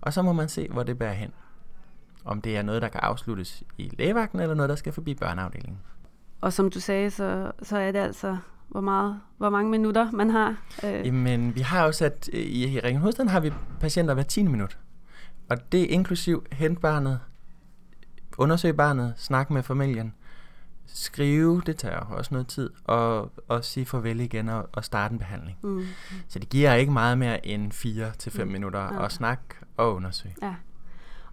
Og 0.00 0.12
så 0.12 0.22
må 0.22 0.32
man 0.32 0.48
se, 0.48 0.68
hvor 0.70 0.82
det 0.82 0.98
bærer 0.98 1.12
hen. 1.12 1.32
Om 2.24 2.40
det 2.40 2.56
er 2.56 2.62
noget, 2.62 2.82
der 2.82 2.88
kan 2.88 3.00
afsluttes 3.00 3.62
i 3.78 3.90
lægevagten, 3.98 4.40
eller 4.40 4.54
noget, 4.54 4.68
der 4.68 4.74
skal 4.74 4.92
forbi 4.92 5.14
børneafdelingen. 5.14 5.78
Og 6.40 6.52
som 6.52 6.70
du 6.70 6.80
sagde, 6.80 7.10
så, 7.10 7.52
så 7.62 7.78
er 7.78 7.92
det 7.92 7.98
altså, 7.98 8.36
hvor, 8.68 8.80
meget, 8.80 9.20
hvor 9.36 9.50
mange 9.50 9.70
minutter 9.70 10.10
man 10.10 10.30
har. 10.30 10.56
Øh. 10.84 11.06
Jamen, 11.06 11.54
vi 11.54 11.60
har 11.60 11.84
jo 11.84 11.92
sat, 11.92 12.28
i 12.32 12.80
Region 12.84 13.00
Hovedstaden 13.00 13.28
har 13.28 13.40
vi 13.40 13.52
patienter 13.80 14.14
hver 14.14 14.22
10 14.22 14.42
minut. 14.42 14.78
Og 15.48 15.72
det 15.72 15.82
er 15.82 15.86
inklusiv 15.86 16.46
hente 16.52 16.80
barnet, 16.80 17.20
undersøge 18.38 18.74
barnet, 18.74 19.14
snakke 19.16 19.52
med 19.52 19.62
familien, 19.62 20.14
skrive, 20.86 21.62
det 21.66 21.76
tager 21.76 21.96
også 21.96 22.34
noget 22.34 22.46
tid, 22.46 22.70
og, 22.84 23.32
og 23.48 23.64
sige 23.64 23.86
farvel 23.86 24.20
igen 24.20 24.48
og, 24.48 24.68
og 24.72 24.84
starte 24.84 25.12
en 25.12 25.18
behandling. 25.18 25.58
Mm. 25.62 25.86
Så 26.28 26.38
det 26.38 26.48
giver 26.48 26.74
ikke 26.74 26.92
meget 26.92 27.18
mere 27.18 27.46
end 27.46 27.72
4-5 27.72 28.44
mm. 28.44 28.50
minutter 28.50 28.80
ja. 28.80 29.04
at 29.04 29.12
snakke 29.12 29.44
og 29.76 29.94
undersøge. 29.94 30.34
Ja. 30.42 30.54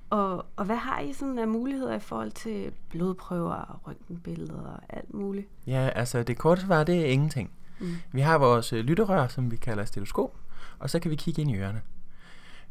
Og, 0.10 0.46
og 0.56 0.66
hvad 0.66 0.76
har 0.76 1.00
I 1.00 1.14
sådan 1.14 1.40
af 1.40 1.48
muligheder 1.48 1.96
i 1.96 2.00
forhold 2.00 2.32
til 2.32 2.72
blodprøver 2.90 3.54
og 3.54 3.88
røntgenbilleder 3.88 4.62
og 4.62 4.80
alt 4.90 5.14
muligt? 5.14 5.48
Ja, 5.68 5.90
altså 5.96 6.24
det 6.24 6.38
korte 6.38 6.62
svar, 6.62 6.84
det 6.84 7.02
er 7.02 7.06
ingenting. 7.06 7.52
Mm. 7.80 7.96
Vi 8.12 8.22
har 8.22 8.38
vores 8.38 8.74
øh, 8.74 8.80
lytterør, 8.80 9.28
som 9.28 9.52
vi 9.52 9.56
kalder 9.56 9.86
stetoskop, 9.86 10.36
og 10.80 10.90
så 10.90 11.00
kan 11.00 11.12
vi 11.12 11.16
kigge 11.16 11.42
ind 11.42 11.52
i 11.52 11.56
ørerne. 11.56 11.82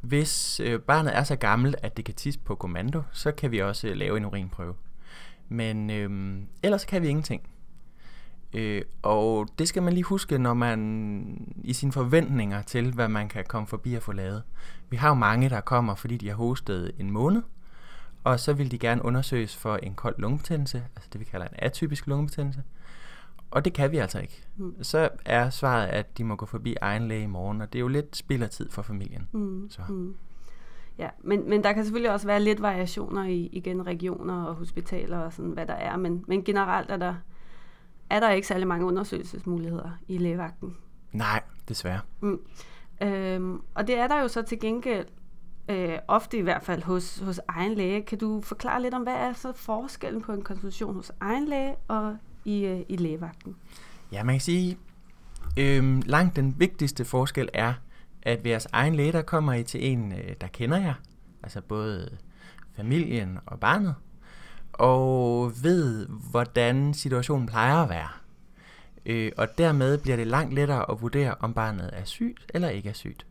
hvis 0.00 0.61
øh, 0.61 0.80
barnet 0.80 1.16
er 1.16 1.25
så 1.25 1.37
gammelt, 1.37 1.76
at 1.83 1.97
det 1.97 2.04
kan 2.04 2.14
tisse 2.14 2.40
på 2.40 2.54
kommando, 2.54 3.02
så 3.12 3.33
kan 3.33 3.50
vi 3.50 3.59
også 3.59 3.88
øh, 3.88 3.97
lave 3.97 4.16
en 4.16 4.25
urinprøve. 4.25 4.75
Men 5.48 5.90
øh, 5.90 6.38
ellers 6.62 6.84
kan 6.84 7.02
vi 7.02 7.08
ingenting. 7.08 7.42
Øh, 8.52 8.82
og 9.02 9.48
det 9.58 9.68
skal 9.68 9.82
man 9.82 9.92
lige 9.92 10.04
huske, 10.04 10.38
når 10.38 10.54
man 10.54 11.54
i 11.64 11.72
sine 11.72 11.92
forventninger 11.92 12.62
til, 12.62 12.92
hvad 12.92 13.08
man 13.08 13.28
kan 13.28 13.44
komme 13.48 13.66
forbi 13.66 13.94
og 13.94 14.02
få 14.02 14.12
lavet. 14.12 14.42
Vi 14.90 14.96
har 14.96 15.08
jo 15.08 15.14
mange, 15.14 15.50
der 15.50 15.60
kommer, 15.60 15.94
fordi 15.94 16.16
de 16.16 16.28
har 16.28 16.34
hostet 16.34 16.92
en 16.98 17.10
måned, 17.10 17.42
og 18.24 18.40
så 18.40 18.52
vil 18.52 18.70
de 18.70 18.78
gerne 18.78 19.04
undersøges 19.04 19.56
for 19.56 19.76
en 19.76 19.94
kold 19.94 20.14
lungebetændelse, 20.18 20.84
altså 20.96 21.08
det 21.12 21.20
vi 21.20 21.24
kalder 21.24 21.46
en 21.46 21.54
atypisk 21.58 22.06
lungebetændelse. 22.06 22.62
Og 23.50 23.64
det 23.64 23.72
kan 23.72 23.92
vi 23.92 23.96
altså 23.96 24.18
ikke. 24.20 24.44
Mm. 24.56 24.74
Så 24.82 25.08
er 25.24 25.50
svaret, 25.50 25.86
at 25.86 26.18
de 26.18 26.24
må 26.24 26.36
gå 26.36 26.46
forbi 26.46 26.76
egen 26.80 27.08
læge 27.08 27.22
i 27.22 27.26
morgen, 27.26 27.60
og 27.60 27.72
det 27.72 27.78
er 27.78 27.80
jo 27.80 27.88
lidt 27.88 28.16
spild 28.16 28.42
af 28.42 28.50
tid 28.50 28.70
for 28.70 28.82
familien. 28.82 29.28
Mm. 29.32 29.70
Så. 29.70 29.82
Mm. 29.88 30.16
Ja, 30.98 31.08
men, 31.22 31.48
men 31.48 31.64
der 31.64 31.72
kan 31.72 31.84
selvfølgelig 31.84 32.12
også 32.12 32.26
være 32.26 32.40
lidt 32.40 32.62
variationer 32.62 33.24
i 33.24 33.48
igen 33.52 33.86
regioner 33.86 34.44
og 34.44 34.54
hospitaler 34.54 35.18
og 35.18 35.32
sådan, 35.32 35.50
hvad 35.50 35.66
der 35.66 35.74
er, 35.74 35.96
men, 35.96 36.24
men 36.28 36.44
generelt 36.44 36.90
er 36.90 36.96
der, 36.96 37.14
er 38.10 38.20
der 38.20 38.30
ikke 38.30 38.46
særlig 38.46 38.68
mange 38.68 38.86
undersøgelsesmuligheder 38.86 39.90
i 40.08 40.18
lægevagten. 40.18 40.76
Nej, 41.12 41.42
desværre. 41.68 42.00
Mm. 42.20 42.40
Øhm, 43.02 43.60
og 43.74 43.86
det 43.86 43.98
er 43.98 44.08
der 44.08 44.20
jo 44.20 44.28
så 44.28 44.42
til 44.42 44.60
gengæld 44.60 45.06
øh, 45.68 45.98
ofte 46.08 46.38
i 46.38 46.40
hvert 46.40 46.62
fald 46.62 46.82
hos, 46.82 47.18
hos 47.18 47.40
egen 47.48 47.74
læge. 47.74 48.02
Kan 48.02 48.18
du 48.18 48.40
forklare 48.40 48.82
lidt 48.82 48.94
om, 48.94 49.02
hvad 49.02 49.14
er 49.14 49.32
så 49.32 49.52
forskellen 49.52 50.22
på 50.22 50.32
en 50.32 50.42
konsultation 50.42 50.94
hos 50.94 51.12
egen 51.20 51.48
læge 51.48 51.76
og 51.88 52.16
i, 52.44 52.64
øh, 52.64 52.80
i 52.88 52.96
lægevagten? 52.96 53.56
Ja, 54.12 54.24
man 54.24 54.34
kan 54.34 54.40
sige, 54.40 54.78
øh, 55.58 56.02
langt 56.06 56.36
den 56.36 56.54
vigtigste 56.58 57.04
forskel 57.04 57.48
er, 57.54 57.74
at 58.26 58.45
ved 58.45 58.50
jeres 58.50 58.66
egen 58.73 58.95
læge, 58.95 59.12
der 59.12 59.23
kommer 59.23 59.52
I 59.52 59.62
til 59.62 59.92
en, 59.92 60.12
øh, 60.12 60.35
der 60.40 60.47
kender 60.47 60.78
jer, 60.78 60.95
altså 61.42 61.61
både 61.61 62.16
familien 62.76 63.38
og 63.47 63.61
barnet, 63.61 63.95
og 64.73 65.52
ved, 65.62 66.06
hvordan 66.06 66.95
situationen 66.95 67.47
plejer 67.47 67.83
at 67.83 67.88
være. 67.88 68.09
Øh, 69.06 69.33
og 69.37 69.59
dermed 69.59 69.99
bliver 69.99 70.16
det 70.16 70.26
langt 70.26 70.54
lettere 70.54 70.90
at 70.90 71.02
vurdere, 71.02 71.35
om 71.40 71.54
barnet 71.54 71.90
er 71.92 72.04
sygt 72.04 72.50
eller 72.54 72.68
ikke 72.68 72.88
er 72.88 72.92
sygt. 72.92 73.26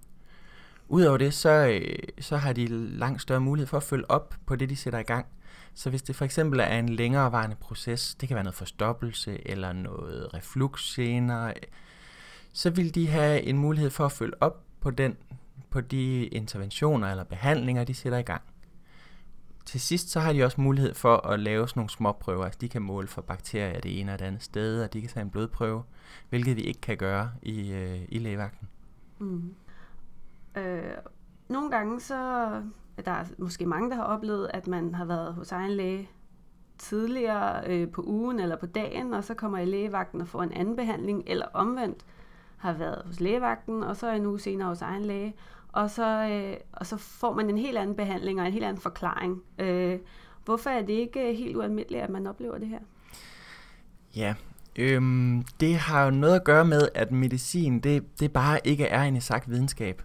Udover 0.88 1.18
det, 1.18 1.34
så, 1.34 1.50
øh, 1.50 1.98
så 2.20 2.38
har 2.38 2.54
de 2.54 2.68
langt 2.98 3.22
større 3.22 3.42
mulighed 3.42 3.68
for 3.68 3.78
at 3.78 3.84
følge 3.84 4.12
op 4.12 4.36
på 4.46 4.56
det, 4.56 4.70
de 4.70 4.75
sætter 4.75 5.00
i 5.00 5.04
gang. 5.04 5.25
Så 5.74 5.90
hvis 5.90 6.02
det 6.02 6.16
for 6.16 6.25
eksempel 6.25 6.60
er 6.60 6.80
en 6.80 6.90
længerevarende 6.90 7.56
proces, 7.56 8.16
det 8.16 8.28
kan 8.28 8.36
være 8.36 8.44
noget 8.44 8.56
forstoppelse 8.56 9.48
eller 9.50 9.74
noget 9.74 10.34
reflux 10.34 10.94
senere, 10.94 11.54
så 12.54 12.70
vil 12.70 12.96
de 12.96 13.08
have 13.08 13.42
en 13.42 13.58
mulighed 13.58 13.90
for 13.90 14.06
at 14.06 14.12
følge 14.12 14.44
op 14.44 14.64
på, 14.86 14.92
den, 14.92 15.18
på 15.70 15.82
de 15.82 16.25
interventioner 16.25 17.12
eller 17.12 17.24
behandlinger, 17.24 17.84
de 17.84 17.94
sætter 17.94 18.18
i 18.18 18.22
gang. 18.22 18.42
Til 19.65 19.82
sidst 19.82 20.10
så 20.10 20.20
har 20.20 20.34
de 20.34 20.44
også 20.44 20.62
mulighed 20.62 20.94
for 20.94 21.18
at 21.18 21.39
lave 21.39 21.68
sådan 21.68 21.80
nogle 21.80 21.89
små 21.89 22.12
prøver. 22.12 22.46
Altså 22.46 22.58
de 22.62 22.70
kan 22.70 22.82
måle 22.82 23.08
for 23.08 23.22
bakterier 23.22 23.80
det 23.80 24.00
ene 24.00 24.13
og 24.13 24.20
det 24.20 24.25
andet 24.25 24.44
sted, 24.44 24.84
og 24.84 24.94
de 24.94 25.01
kan 25.01 25.10
tage 25.10 25.22
en 25.22 25.30
blodprøve, 25.30 25.84
hvilket 26.30 26.56
vi 26.56 26.62
ikke 26.62 26.82
kan 26.82 26.98
gøre 26.98 27.32
i, 27.42 27.72
øh, 27.72 28.01
i 28.10 28.20
lægevagten. 28.20 28.68
Mm. 29.20 29.54
Øh, 30.58 30.84
nogle 31.48 31.72
gange 31.72 32.00
så 32.00 32.15
der 33.06 33.12
er 33.12 33.25
måske 33.38 33.65
mange, 33.65 33.89
der 33.89 33.96
har 33.96 34.04
oplevet, 34.04 34.51
at 34.54 34.68
man 34.68 34.96
har 34.96 35.06
været 35.06 35.34
hos 35.34 35.51
egen 35.51 35.72
læge 35.72 36.10
tidligere 36.77 37.68
øh, 37.68 37.92
på 37.92 38.04
ugen 38.08 38.39
eller 38.39 38.56
på 38.56 38.65
dagen, 38.65 39.13
og 39.13 39.24
så 39.24 39.34
kommer 39.34 39.58
i 39.58 39.65
lægevagten 39.65 40.22
og 40.22 40.27
får 40.27 40.44
en 40.44 40.54
anden 40.54 40.75
behandling, 40.75 41.24
eller 41.27 41.46
omvendt 41.54 42.06
har 42.65 42.74
været 42.74 43.01
hos 43.05 43.19
lægevagten, 43.19 43.84
og 43.84 43.95
så 43.95 44.12
en 44.12 44.25
uge 44.25 44.39
senere 44.39 44.67
hos 44.67 44.81
egen 44.81 45.05
læge, 45.05 45.34
og 45.72 45.89
så, 45.89 46.27
øh, 46.31 46.57
og 46.72 46.86
så 46.86 46.98
får 46.98 47.34
man 47.34 47.50
en 47.50 47.57
helt 47.57 47.77
anden 47.77 47.95
behandling 47.95 48.41
og 48.41 48.48
en 48.48 48.53
helt 48.53 48.65
anden 48.65 48.81
forklaring. 48.81 49.41
Øh, 49.60 50.00
hvorfor 50.45 50.69
er 50.69 50.81
det 50.81 50.93
ikke 50.93 51.36
helt 51.36 51.55
ualmindeligt, 51.55 52.03
at 52.03 52.10
man 52.10 52.27
oplever 52.27 52.57
det 52.57 52.67
her? 52.67 52.79
Ja, 54.15 54.34
øhm, 54.75 55.43
det 55.60 55.75
har 55.75 56.05
jo 56.05 56.12
noget 56.12 56.36
at 56.36 56.43
gøre 56.43 56.65
med, 56.65 56.89
at 56.95 57.12
medicin, 57.12 57.79
det, 57.79 58.19
det 58.19 58.34
bare 58.34 58.60
ikke 58.63 58.86
er 58.86 59.03
en 59.03 59.15
eksakt 59.15 59.50
videnskab. 59.50 60.01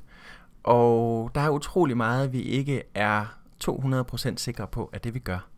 Og 0.62 1.30
der 1.34 1.40
er 1.40 1.50
utrolig 1.50 1.96
meget, 1.96 2.32
vi 2.32 2.40
ikke 2.40 2.82
er 2.94 3.38
200% 3.64 4.36
sikre 4.36 4.66
på, 4.66 4.90
at 4.92 5.04
det 5.04 5.14
vi 5.14 5.18
gør. 5.18 5.48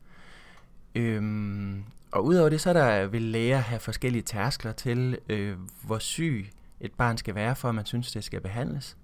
Øhm, 0.95 1.85
og 2.13 2.25
udover 2.25 2.49
det, 2.49 2.61
så 2.61 2.69
er 2.69 2.73
der, 2.73 3.07
vil 3.07 3.23
læger 3.23 3.59
have 3.59 3.81
forskellige 3.81 4.23
tærskler 4.23 4.73
til, 4.73 5.19
øh, 5.29 5.57
hvor 5.83 5.99
syg 5.99 6.47
et 6.83 6.93
barn 6.93 7.19
skal 7.19 7.35
være, 7.35 7.57
for 7.57 7.69
at 7.69 7.75
man 7.75 7.87
synes, 7.87 8.13
det 8.13 8.25
skal 8.25 8.41
behandles. 8.41 8.97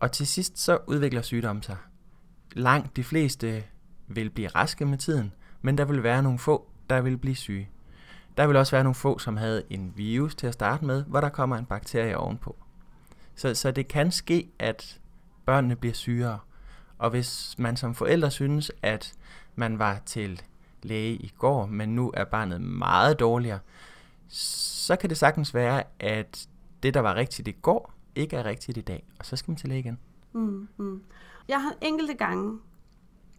Og 0.00 0.12
til 0.12 0.26
sidst 0.26 0.58
så 0.58 0.78
udvikler 0.86 1.22
sygdommen 1.22 1.62
sig. 1.62 1.76
Langt 2.52 2.96
de 2.96 3.04
fleste 3.04 3.64
vil 4.06 4.30
blive 4.30 4.48
raske 4.48 4.84
med 4.84 4.98
tiden, 4.98 5.32
men 5.62 5.78
der 5.78 5.84
vil 5.84 6.02
være 6.02 6.22
nogle 6.22 6.38
få, 6.38 6.68
der 6.90 7.00
vil 7.00 7.18
blive 7.18 7.36
syge. 7.36 7.68
Der 8.36 8.46
vil 8.46 8.56
også 8.56 8.76
være 8.76 8.84
nogle 8.84 8.94
få, 8.94 9.18
som 9.18 9.36
havde 9.36 9.62
en 9.70 9.92
virus 9.96 10.34
til 10.34 10.46
at 10.46 10.54
starte 10.54 10.84
med, 10.84 11.04
hvor 11.04 11.20
der 11.20 11.28
kommer 11.28 11.56
en 11.56 11.66
bakterie 11.66 12.16
ovenpå. 12.16 12.56
Så, 13.34 13.54
så 13.54 13.70
det 13.70 13.88
kan 13.88 14.12
ske, 14.12 14.50
at 14.58 15.00
børnene 15.46 15.76
bliver 15.76 15.94
sygere. 15.94 16.38
Og 16.98 17.10
hvis 17.10 17.54
man 17.58 17.76
som 17.76 17.94
forældre 17.94 18.30
synes, 18.30 18.72
at 18.82 19.14
man 19.56 19.78
var 19.78 20.00
til 20.06 20.42
læge 20.82 21.14
i 21.14 21.32
går, 21.38 21.66
men 21.66 21.88
nu 21.88 22.12
er 22.14 22.24
barnet 22.24 22.60
meget 22.60 23.20
dårligere, 23.20 23.58
så 24.28 24.96
kan 24.96 25.10
det 25.10 25.18
sagtens 25.18 25.54
være, 25.54 25.82
at 25.98 26.48
det, 26.82 26.94
der 26.94 27.00
var 27.00 27.14
rigtigt 27.14 27.48
i 27.48 27.52
går, 27.52 27.92
ikke 28.14 28.36
er 28.36 28.44
rigtigt 28.44 28.78
i 28.78 28.80
dag. 28.80 29.06
Og 29.18 29.26
så 29.26 29.36
skal 29.36 29.50
man 29.50 29.56
til 29.56 29.68
læge 29.68 29.78
igen. 29.78 29.98
Mm, 30.32 30.68
mm. 30.76 31.02
Jeg 31.48 31.62
har 31.62 31.74
enkelte 31.80 32.14
gange 32.14 32.58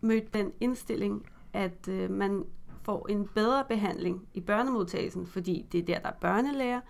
mødt 0.02 0.34
den 0.34 0.52
indstilling, 0.60 1.26
at 1.54 1.88
øh, 1.88 2.12
man 2.12 2.44
får 2.84 3.08
en 3.10 3.28
bedre 3.36 3.66
behandling 3.70 4.28
i 4.34 4.40
børnemodtagelsen, 4.40 5.28
fordi 5.28 5.66
det 5.72 5.80
er 5.80 5.86
der, 5.86 6.00
der 6.00 6.10
er 6.10 6.20
børnelæger, 6.22 6.82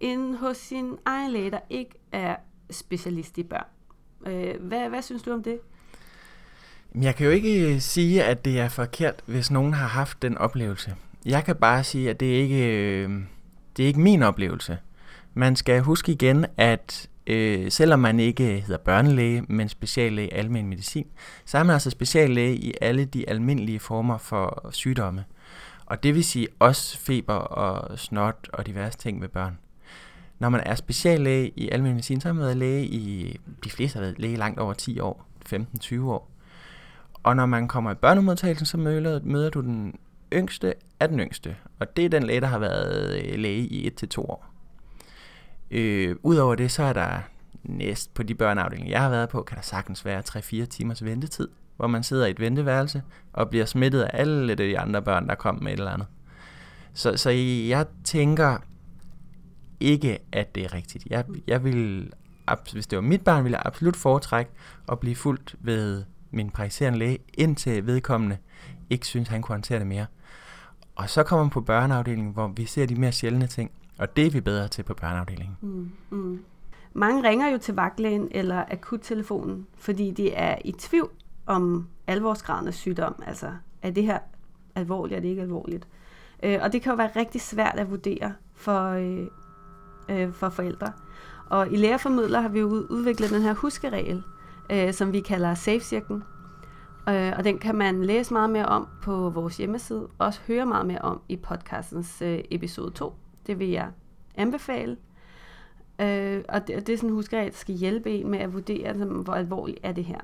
end 0.00 0.36
hos 0.36 0.56
sin 0.56 0.98
egen 1.04 1.30
læge, 1.30 1.50
der 1.50 1.60
ikke 1.70 1.94
er 2.12 2.36
specialist 2.70 3.38
i 3.38 3.42
børn. 3.42 3.66
Øh, 4.26 4.60
hvad, 4.60 4.88
hvad 4.88 5.02
synes 5.02 5.22
du 5.22 5.32
om 5.32 5.42
det? 5.42 5.58
Jeg 6.94 7.14
kan 7.14 7.26
jo 7.26 7.32
ikke 7.32 7.80
sige, 7.80 8.24
at 8.24 8.44
det 8.44 8.60
er 8.60 8.68
forkert, 8.68 9.22
hvis 9.26 9.50
nogen 9.50 9.72
har 9.72 9.86
haft 9.86 10.22
den 10.22 10.38
oplevelse. 10.38 10.94
Jeg 11.24 11.44
kan 11.44 11.56
bare 11.56 11.84
sige, 11.84 12.10
at 12.10 12.20
det 12.20 12.26
ikke, 12.26 12.66
øh, 12.66 13.10
det 13.76 13.82
er 13.82 13.86
ikke 13.86 14.00
min 14.00 14.22
oplevelse. 14.22 14.78
Man 15.34 15.56
skal 15.56 15.80
huske 15.80 16.12
igen, 16.12 16.46
at 16.56 17.08
øh, 17.26 17.70
selvom 17.70 18.00
man 18.00 18.20
ikke 18.20 18.44
hedder 18.44 18.82
børnelæge, 18.84 19.44
men 19.48 19.68
speciallæge 19.68 20.28
i 20.28 20.32
almen 20.32 20.66
medicin, 20.68 21.06
så 21.44 21.58
er 21.58 21.62
man 21.62 21.74
altså 21.74 21.90
speciallæge 21.90 22.56
i 22.56 22.74
alle 22.80 23.04
de 23.04 23.28
almindelige 23.28 23.80
former 23.80 24.18
for 24.18 24.68
sygdomme. 24.70 25.24
Og 25.86 26.02
det 26.02 26.14
vil 26.14 26.24
sige 26.24 26.48
også 26.58 26.98
feber 26.98 27.34
og 27.34 27.98
snot 27.98 28.48
og 28.52 28.66
diverse 28.66 28.98
ting 28.98 29.20
ved 29.20 29.28
børn. 29.28 29.58
Når 30.38 30.48
man 30.48 30.60
er 30.66 30.74
speciallæge 30.74 31.52
i 31.56 31.68
almen 31.68 31.92
medicin, 31.92 32.20
så 32.20 32.28
har 32.28 32.32
man 32.32 32.42
været 32.42 32.56
læge 32.56 32.86
i, 32.86 33.36
de 33.64 33.70
fleste 33.70 33.96
har 33.96 34.00
været 34.00 34.18
læge 34.18 34.36
langt 34.36 34.60
over 34.60 34.72
10 34.72 35.00
år, 35.00 35.26
15-20 35.52 36.00
år. 36.02 36.30
Og 37.22 37.36
når 37.36 37.46
man 37.46 37.68
kommer 37.68 37.90
i 37.90 37.94
børnemodtagelsen, 37.94 38.66
så 38.66 38.76
møder, 38.76 39.20
møder 39.24 39.50
du 39.50 39.60
den 39.60 39.98
yngste 40.32 40.74
af 41.00 41.08
den 41.08 41.20
yngste. 41.20 41.56
Og 41.80 41.96
det 41.96 42.04
er 42.04 42.08
den 42.08 42.22
læge, 42.22 42.40
der 42.40 42.46
har 42.46 42.58
været 42.58 43.24
øh, 43.24 43.38
læge 43.38 43.66
i 43.66 43.88
1-2 43.88 44.18
år. 44.18 44.51
Øh, 45.72 46.16
Udover 46.22 46.54
det, 46.54 46.70
så 46.70 46.82
er 46.82 46.92
der 46.92 47.18
næst 47.64 48.14
på 48.14 48.22
de 48.22 48.34
børneafdelinger, 48.34 48.90
jeg 48.90 49.00
har 49.00 49.10
været 49.10 49.28
på, 49.28 49.42
kan 49.42 49.56
der 49.56 49.62
sagtens 49.62 50.04
være 50.04 50.22
3-4 50.28 50.64
timers 50.64 51.04
ventetid, 51.04 51.48
hvor 51.76 51.86
man 51.86 52.02
sidder 52.02 52.26
i 52.26 52.30
et 52.30 52.40
venteværelse 52.40 53.02
og 53.32 53.50
bliver 53.50 53.64
smittet 53.64 54.02
af 54.02 54.10
alle 54.20 54.54
de 54.54 54.78
andre 54.78 55.02
børn, 55.02 55.28
der 55.28 55.34
kommer 55.34 55.62
med 55.62 55.72
et 55.72 55.78
eller 55.78 55.90
andet. 55.90 56.06
Så, 56.94 57.16
så 57.16 57.30
jeg 57.68 57.86
tænker, 58.04 58.58
ikke, 59.80 60.18
at 60.32 60.54
det 60.54 60.64
er 60.64 60.74
rigtigt. 60.74 61.06
Jeg, 61.06 61.24
jeg 61.46 61.64
vil, 61.64 62.10
hvis 62.72 62.86
det 62.86 62.96
var 62.96 63.02
mit 63.02 63.24
barn, 63.24 63.44
ville 63.44 63.56
jeg 63.56 63.66
absolut 63.66 63.96
foretrække 63.96 64.50
at 64.88 65.00
blive 65.00 65.16
fuldt 65.16 65.54
ved 65.60 66.04
min 66.30 66.50
praktiserende 66.50 66.98
læge, 66.98 67.18
indtil 67.34 67.86
vedkommende 67.86 68.36
ikke 68.90 69.06
synes, 69.06 69.28
han 69.28 69.42
kunne 69.42 69.54
håndtere 69.54 69.78
det 69.78 69.86
mere. 69.86 70.06
Og 70.96 71.10
så 71.10 71.22
kommer 71.22 71.44
man 71.44 71.50
på 71.50 71.60
børneafdelingen, 71.60 72.32
hvor 72.32 72.48
vi 72.48 72.66
ser 72.66 72.86
de 72.86 72.94
mere 72.94 73.12
sjældne 73.12 73.46
ting, 73.46 73.70
og 74.02 74.16
det 74.16 74.26
er 74.26 74.30
vi 74.30 74.40
bedre 74.40 74.68
til 74.68 74.82
på 74.82 74.94
børneafdelingen. 74.94 75.56
Mm, 75.60 75.90
mm. 76.10 76.44
Mange 76.92 77.28
ringer 77.28 77.48
jo 77.48 77.58
til 77.58 77.74
vagtlægen 77.74 78.28
eller 78.30 78.64
akuttelefonen, 78.70 79.66
fordi 79.76 80.10
de 80.10 80.32
er 80.32 80.58
i 80.64 80.72
tvivl 80.72 81.10
om 81.46 81.88
alvorsgraden 82.06 82.68
af 82.68 82.74
sygdom. 82.74 83.22
Altså, 83.26 83.52
er 83.82 83.90
det 83.90 84.04
her 84.04 84.18
alvorligt, 84.74 85.16
er 85.16 85.20
det 85.20 85.28
ikke 85.28 85.42
alvorligt? 85.42 85.88
Øh, 86.42 86.58
og 86.62 86.72
det 86.72 86.82
kan 86.82 86.90
jo 86.90 86.96
være 86.96 87.10
rigtig 87.16 87.40
svært 87.40 87.74
at 87.78 87.90
vurdere 87.90 88.34
for, 88.54 88.88
øh, 88.88 89.26
øh, 90.08 90.32
for 90.32 90.48
forældre. 90.48 90.92
Og 91.50 91.72
i 91.72 91.76
lærerformidler 91.76 92.40
har 92.40 92.48
vi 92.48 92.60
jo 92.60 92.66
udviklet 92.90 93.30
den 93.30 93.42
her 93.42 93.54
huskeregel, 93.54 94.22
øh, 94.70 94.92
som 94.92 95.12
vi 95.12 95.20
kalder 95.20 95.54
safe-cirklen. 95.54 96.24
Øh, 97.08 97.32
og 97.38 97.44
den 97.44 97.58
kan 97.58 97.74
man 97.74 98.04
læse 98.04 98.32
meget 98.32 98.50
mere 98.50 98.66
om 98.66 98.88
på 99.02 99.30
vores 99.30 99.56
hjemmeside, 99.56 100.08
og 100.18 100.26
også 100.26 100.40
høre 100.46 100.66
meget 100.66 100.86
mere 100.86 101.00
om 101.00 101.20
i 101.28 101.36
podcastens 101.36 102.22
øh, 102.22 102.38
episode 102.50 102.90
2. 102.90 103.14
Det 103.46 103.58
vil 103.58 103.68
jeg 103.68 103.88
anbefale. 104.34 104.96
Øh, 106.00 106.44
og 106.48 106.66
det, 106.66 106.86
det 106.86 106.92
er 106.92 106.96
sådan 106.96 107.08
en 107.08 107.14
huskeregel, 107.14 107.50
der 107.50 107.56
skal 107.56 107.74
hjælpe 107.74 108.10
en 108.10 108.30
med 108.30 108.38
at 108.38 108.52
vurdere, 108.52 108.92
hvor 108.92 109.34
alvorligt 109.34 109.78
er 109.82 109.92
det 109.92 110.04
her. 110.04 110.20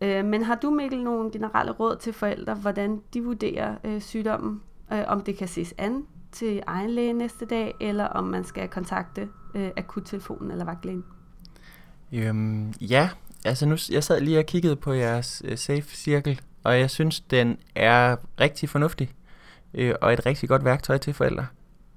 Øh, 0.00 0.24
men 0.24 0.42
har 0.42 0.54
du, 0.54 0.70
Mikkel, 0.70 1.02
nogle 1.02 1.30
generelle 1.30 1.72
råd 1.72 1.96
til 1.96 2.12
forældre, 2.12 2.54
hvordan 2.54 3.02
de 3.14 3.24
vurderer 3.24 3.74
øh, 3.84 4.00
sygdommen? 4.00 4.60
Øh, 4.92 5.04
om 5.06 5.20
det 5.20 5.36
kan 5.36 5.48
ses 5.48 5.74
an 5.78 6.06
til 6.32 6.62
egen 6.66 6.90
læge 6.90 7.12
næste 7.12 7.46
dag, 7.46 7.74
eller 7.80 8.04
om 8.04 8.24
man 8.24 8.44
skal 8.44 8.68
kontakte 8.68 9.28
øh, 9.54 9.70
akuttelefonen 9.76 10.50
eller 10.50 10.64
vagtlægen? 10.64 11.04
Øhm, 12.12 12.72
ja, 12.80 13.10
altså 13.44 13.66
nu, 13.66 13.76
jeg 13.90 14.04
sad 14.04 14.20
lige 14.20 14.38
og 14.38 14.46
kiggede 14.46 14.76
på 14.76 14.92
jeres 14.92 15.42
øh, 15.44 15.58
safe 15.58 15.96
cirkel, 15.96 16.40
og 16.64 16.78
jeg 16.78 16.90
synes, 16.90 17.20
den 17.20 17.58
er 17.74 18.16
rigtig 18.40 18.68
fornuftig, 18.68 19.10
øh, 19.74 19.94
og 20.00 20.12
et 20.12 20.26
rigtig 20.26 20.48
godt 20.48 20.64
værktøj 20.64 20.98
til 20.98 21.14
forældre, 21.14 21.46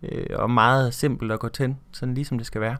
øh, 0.03 0.25
og 0.34 0.51
meget 0.51 0.93
simpelt 0.93 1.31
at 1.31 1.39
gå 1.39 1.50
til, 1.50 1.75
sådan 1.91 2.15
ligesom 2.15 2.38
det 2.38 2.48
skal 2.48 2.62
være. 2.62 2.77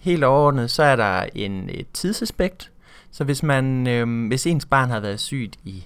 Helt 0.00 0.24
overordnet, 0.24 0.70
så 0.70 0.82
er 0.82 0.96
der 0.96 1.26
en 1.34 1.70
et 1.72 1.86
tidsaspekt, 1.92 2.72
så 3.10 3.24
hvis, 3.24 3.42
man, 3.42 3.86
øh, 3.86 4.26
hvis 4.28 4.46
ens 4.46 4.66
barn 4.66 4.90
har 4.90 5.00
været 5.00 5.20
sygt 5.20 5.56
i, 5.64 5.84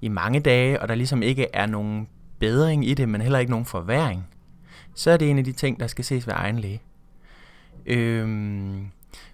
i 0.00 0.08
mange 0.08 0.40
dage, 0.40 0.82
og 0.82 0.88
der 0.88 0.94
ligesom 0.94 1.22
ikke 1.22 1.46
er 1.52 1.66
nogen 1.66 2.08
bedring 2.38 2.88
i 2.88 2.94
det, 2.94 3.08
men 3.08 3.20
heller 3.20 3.38
ikke 3.38 3.50
nogen 3.50 3.66
forværing, 3.66 4.26
så 4.94 5.10
er 5.10 5.16
det 5.16 5.30
en 5.30 5.38
af 5.38 5.44
de 5.44 5.52
ting, 5.52 5.80
der 5.80 5.86
skal 5.86 6.04
ses 6.04 6.26
ved 6.26 6.34
egen 6.36 6.58
læge. 6.58 6.82
Øh, 7.86 8.28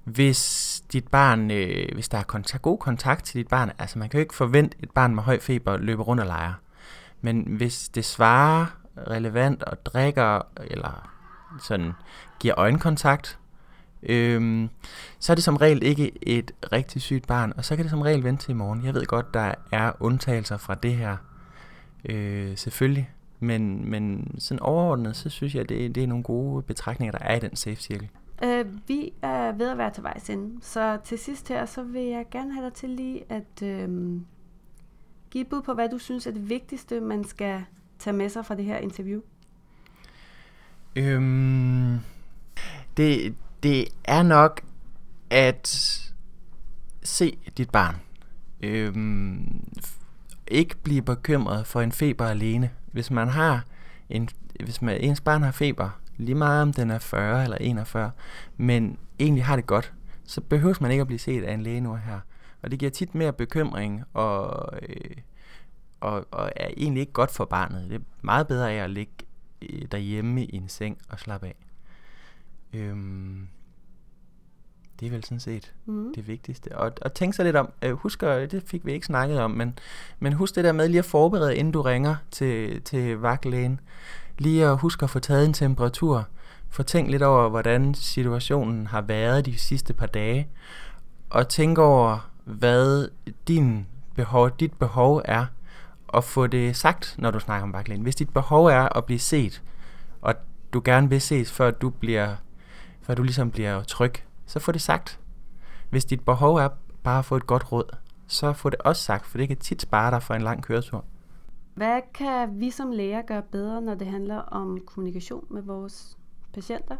hvis 0.05 0.83
dit 0.93 1.09
barn, 1.09 1.51
øh, 1.51 1.89
hvis 1.95 2.09
der 2.09 2.19
er 2.19 2.23
kontakt, 2.23 2.63
god 2.63 2.79
kontakt 2.79 3.25
til 3.25 3.39
dit 3.39 3.49
barn, 3.49 3.71
altså 3.79 3.99
man 3.99 4.09
kan 4.09 4.19
jo 4.19 4.23
ikke 4.23 4.35
forvente 4.35 4.77
et 4.83 4.91
barn 4.91 5.15
med 5.15 5.23
høj 5.23 5.41
feber 5.41 5.77
løber 5.77 6.05
rundt 6.05 6.21
og 6.21 6.27
leger. 6.27 6.53
Men 7.21 7.43
hvis 7.43 7.89
det 7.89 8.05
svarer 8.05 8.67
relevant 8.99 9.63
og 9.63 9.87
drikker, 9.87 10.41
eller 10.61 11.11
sådan 11.63 11.93
giver 12.41 12.55
øjenkontakt, 12.59 13.39
øhm, 14.03 14.69
så 15.19 15.33
er 15.33 15.35
det 15.35 15.45
som 15.45 15.57
regel 15.57 15.83
ikke 15.83 16.13
et 16.23 16.53
rigtig 16.73 17.03
sygt 17.03 17.27
barn, 17.27 17.53
og 17.57 17.65
så 17.65 17.77
kan 17.77 17.85
det 17.85 17.91
som 17.91 18.03
regel 18.03 18.25
vente 18.25 18.45
til 18.45 18.51
i 18.51 18.55
morgen. 18.55 18.85
Jeg 18.85 18.95
ved 18.95 19.07
godt, 19.07 19.35
der 19.35 19.55
er 19.73 19.93
undtagelser 20.01 20.57
fra 20.57 20.75
det 20.75 20.95
her, 20.95 21.17
øh, 22.05 22.57
selvfølgelig. 22.57 23.11
Men, 23.41 23.91
men 23.91 24.35
sådan 24.39 24.61
overordnet, 24.61 25.17
så 25.17 25.31
synes 25.31 25.55
jeg, 25.55 25.69
det, 25.69 25.95
det 25.95 26.03
er 26.03 26.07
nogle 26.07 26.25
gode 26.25 26.63
betragtninger, 26.63 27.13
der 27.19 27.25
er 27.25 27.37
i 27.37 27.41
den 27.41 27.57
safe 27.57 27.77
cirkel. 27.77 28.09
Øh, 28.45 28.65
vi 28.89 29.13
er 29.23 29.53
ved 29.53 29.71
at 29.71 29.79
være 29.79 29.91
til 29.91 30.03
vejs 30.03 30.31
ende, 30.31 30.59
så 30.63 30.99
til 31.05 31.19
sidst 31.19 31.49
her, 31.49 31.67
så 31.67 31.83
vil 31.83 32.03
jeg 32.03 32.27
gerne 32.31 32.53
have 32.53 32.65
dig 32.65 32.73
til 32.73 32.91
lige 32.91 33.25
at 33.29 33.63
øh, 33.63 34.21
give 35.31 35.43
et 35.43 35.49
bud 35.49 35.63
på, 35.63 35.75
hvad 35.75 35.89
du 35.89 35.99
synes 35.99 36.27
er 36.27 36.31
det 36.31 36.49
vigtigste, 36.49 37.01
man 37.01 37.25
skal 37.25 37.65
tage 37.99 38.17
med 38.17 38.29
sig 38.29 38.47
fra 38.47 38.55
det 38.55 38.65
her 38.65 38.79
interview. 38.79 39.21
Øhm, 40.97 41.99
det, 42.97 43.35
det 43.63 43.89
er 44.05 44.23
nok 44.23 44.61
at 45.31 45.69
se 47.03 47.39
dit 47.57 47.71
barn. 47.71 47.97
Øhm, 48.61 49.65
ikke 50.49 50.77
blive 50.77 51.03
bekymret 51.03 51.67
for 51.67 51.81
en 51.81 51.93
feber 51.93 52.27
alene. 52.27 52.71
Hvis 52.93 53.11
man 53.11 53.29
har 53.29 53.65
en, 54.11 54.29
hvis 54.65 54.83
man, 54.83 55.01
ens 55.01 55.21
barn 55.21 55.43
har 55.43 55.53
feber, 55.53 56.01
lige 56.17 56.35
meget 56.35 56.63
om 56.63 56.73
den 56.73 56.91
er 56.91 56.99
40 56.99 57.45
eller 57.45 57.57
41, 57.57 58.11
men 58.57 58.99
egentlig 59.19 59.45
har 59.45 59.57
det 59.57 59.67
godt, 59.67 59.93
så 60.25 60.41
behøver 60.41 60.75
man 60.81 60.91
ikke 60.91 61.01
at 61.01 61.07
blive 61.07 61.19
set 61.19 61.45
af 61.45 61.55
en 61.55 61.63
læge 61.63 61.81
nu 61.81 61.95
her. 61.95 62.21
Og 62.63 62.71
det 62.71 62.79
giver 62.79 62.91
tit 62.91 63.15
mere 63.15 63.33
bekymring, 63.33 64.05
og, 64.13 64.69
øh, 64.83 65.17
og, 66.01 66.27
og 66.31 66.53
er 66.57 66.69
egentlig 66.77 67.01
ikke 67.01 67.13
godt 67.13 67.31
for 67.31 67.45
barnet. 67.45 67.91
Det 67.91 67.95
er 67.97 68.05
meget 68.23 68.47
bedre 68.47 68.73
af 68.73 68.85
at 68.85 68.91
ligge 68.91 69.13
øh, 69.63 69.83
derhjemme 69.93 70.45
i 70.45 70.57
en 70.57 70.69
seng 70.69 70.99
og 71.09 71.21
slappe 71.21 71.47
af. 71.47 71.57
Øhm, 72.73 73.49
det 75.01 75.07
er 75.07 75.11
vel 75.11 75.25
sådan 75.25 75.41
set 75.41 75.73
mm. 75.87 76.13
det 76.15 76.29
vigtigste. 76.29 76.79
Og, 76.79 76.93
og 77.03 77.15
tænk 77.15 77.35
så 77.35 77.43
lidt 77.43 77.57
om, 77.57 77.73
øh, 77.83 77.93
husk, 77.93 78.21
det 78.21 78.63
fik 78.67 78.87
vi 78.87 78.93
ikke 78.93 79.07
snakket 79.07 79.41
om, 79.41 79.51
men, 79.51 79.79
men 80.19 80.33
husk 80.33 80.55
det 80.55 80.65
der 80.65 80.73
med 80.73 80.89
lige 80.89 80.99
at 80.99 81.05
forberede, 81.05 81.57
inden 81.57 81.73
du 81.73 81.83
ringer 81.83 82.17
til, 82.31 82.83
til 82.83 83.19
vagtlægen. 83.19 83.81
Lige 84.39 84.67
at 84.67 84.79
huske 84.79 85.05
at 85.05 85.11
få 85.11 85.19
taget 85.19 85.47
en 85.47 85.53
temperatur. 85.53 86.29
Få 86.69 86.83
tænkt 86.83 87.11
lidt 87.11 87.23
over, 87.23 87.49
hvordan 87.49 87.95
situationen 87.95 88.87
har 88.87 89.01
været 89.01 89.47
de 89.47 89.59
sidste 89.59 89.93
par 89.95 90.07
dage. 90.07 90.49
Og 91.31 91.49
tænk 91.49 91.79
over, 91.79 92.31
hvad 92.45 93.09
din 93.49 93.87
behov, 94.15 94.51
dit 94.61 94.73
behov 94.73 95.23
er. 95.25 95.47
Og 96.09 96.25
få 96.25 96.47
det 96.47 96.77
sagt, 96.77 97.15
når 97.19 97.31
du 97.31 97.39
snakker 97.41 97.63
om 97.63 97.73
vagtlægen. 97.73 98.03
Hvis 98.03 98.17
dit 98.17 98.31
behov 98.31 98.67
er 98.67 98.97
at 98.97 99.05
blive 99.05 99.19
set, 99.19 99.63
og 100.21 100.35
du 100.73 100.83
gerne 100.85 101.09
vil 101.09 101.21
ses, 101.21 101.53
før 101.53 101.71
du 101.71 101.91
bliver 101.91 102.37
før 103.07 103.15
du 103.15 103.23
ligesom 103.23 103.51
bliver 103.51 103.83
tryg, 103.83 104.13
så 104.47 104.61
få 104.61 104.73
det 104.73 104.81
sagt. 104.81 105.21
Hvis 105.91 106.05
dit 106.05 106.25
behov 106.25 106.57
er 106.57 106.69
bare 107.03 107.19
at 107.19 107.25
få 107.25 107.37
et 107.37 107.47
godt 107.47 107.73
råd, 107.73 107.97
så 108.27 108.53
få 108.53 108.71
det 108.71 108.79
også 108.81 109.03
sagt, 109.03 109.27
for 109.27 109.39
det 109.39 109.49
kan 109.49 109.57
tit 109.57 109.83
spare 109.83 110.11
dig 110.11 110.23
for 110.23 110.35
en 110.35 110.43
lang 110.43 110.63
køretur. 110.63 111.05
Hvad 111.75 112.01
kan 112.15 112.61
vi 112.61 112.71
som 112.71 112.91
læger 112.91 113.23
gøre 113.23 113.43
bedre, 113.53 113.81
når 113.81 113.95
det 113.95 114.07
handler 114.07 114.37
om 114.37 114.79
kommunikation 114.87 115.45
med 115.51 115.63
vores 115.63 116.19
patienter? 116.55 116.97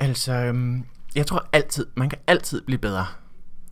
Altså, 0.00 0.32
øhm, 0.32 0.84
jeg 1.14 1.26
tror 1.26 1.48
altid, 1.52 1.86
man 1.96 2.08
kan 2.08 2.18
altid 2.26 2.62
blive 2.62 2.78
bedre. 2.78 3.06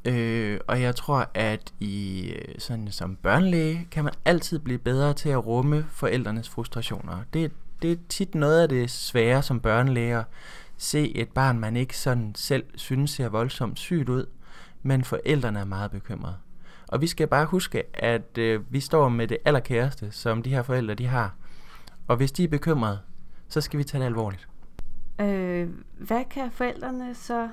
Øh, 0.05 0.61
og 0.67 0.83
jeg 0.83 0.97
tror, 0.97 1.31
at 1.35 1.73
i 1.81 2.29
øh, 2.31 2.55
sådan 2.59 2.91
som 2.91 3.17
børnelæge 3.17 3.89
kan 3.91 4.05
man 4.05 4.13
altid 4.25 4.59
blive 4.59 4.79
bedre 4.79 5.15
til 5.15 5.29
at 5.29 5.47
rumme 5.47 5.87
forældrenes 5.91 6.49
frustrationer. 6.49 7.19
Det, 7.33 7.53
det 7.83 7.93
er 7.93 7.97
tit 8.09 8.35
noget 8.35 8.63
af 8.63 8.69
det 8.69 8.91
svære 8.91 9.43
som 9.43 9.61
børnelæger, 9.61 10.25
se 10.77 11.17
et 11.17 11.29
barn, 11.29 11.59
man 11.59 11.77
ikke 11.77 11.99
sådan 11.99 12.33
selv 12.35 12.65
synes 12.75 13.11
ser 13.11 13.29
voldsomt 13.29 13.79
sygt 13.79 14.09
ud, 14.09 14.27
men 14.83 15.05
forældrene 15.05 15.59
er 15.59 15.65
meget 15.65 15.91
bekymrede. 15.91 16.37
Og 16.89 17.01
vi 17.01 17.07
skal 17.07 17.27
bare 17.27 17.47
huske, 17.47 17.83
at 17.95 18.39
øh, 18.39 18.73
vi 18.73 18.81
står 18.81 19.09
med 19.09 19.29
det 19.29 19.39
allerkæreste, 19.45 20.11
som 20.11 20.43
de 20.43 20.51
her 20.51 20.63
forældre 20.63 20.95
de 20.95 21.07
har. 21.07 21.35
Og 22.09 22.17
hvis 22.17 22.33
de 22.33 22.45
er 22.45 22.49
bekymrede, 22.49 22.99
så 23.49 23.61
skal 23.61 23.79
vi 23.79 23.85
tage 23.85 24.01
det 24.01 24.07
alvorligt. 24.07 24.49
Øh, 25.21 25.69
hvad 25.99 26.25
kan 26.31 26.51
forældrene 26.51 27.15
så 27.15 27.49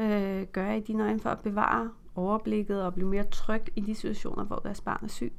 øh, 0.00 0.46
gøre 0.52 0.78
i 0.78 0.80
dine 0.80 1.04
øjne 1.04 1.20
for 1.20 1.30
at 1.30 1.38
bevare 1.38 1.90
overblikket 2.14 2.82
og 2.82 2.94
blive 2.94 3.08
mere 3.08 3.24
tryg 3.24 3.62
i 3.76 3.80
de 3.80 3.94
situationer, 3.94 4.44
hvor 4.44 4.56
deres 4.56 4.80
barn 4.80 5.04
er 5.04 5.08
syg? 5.08 5.32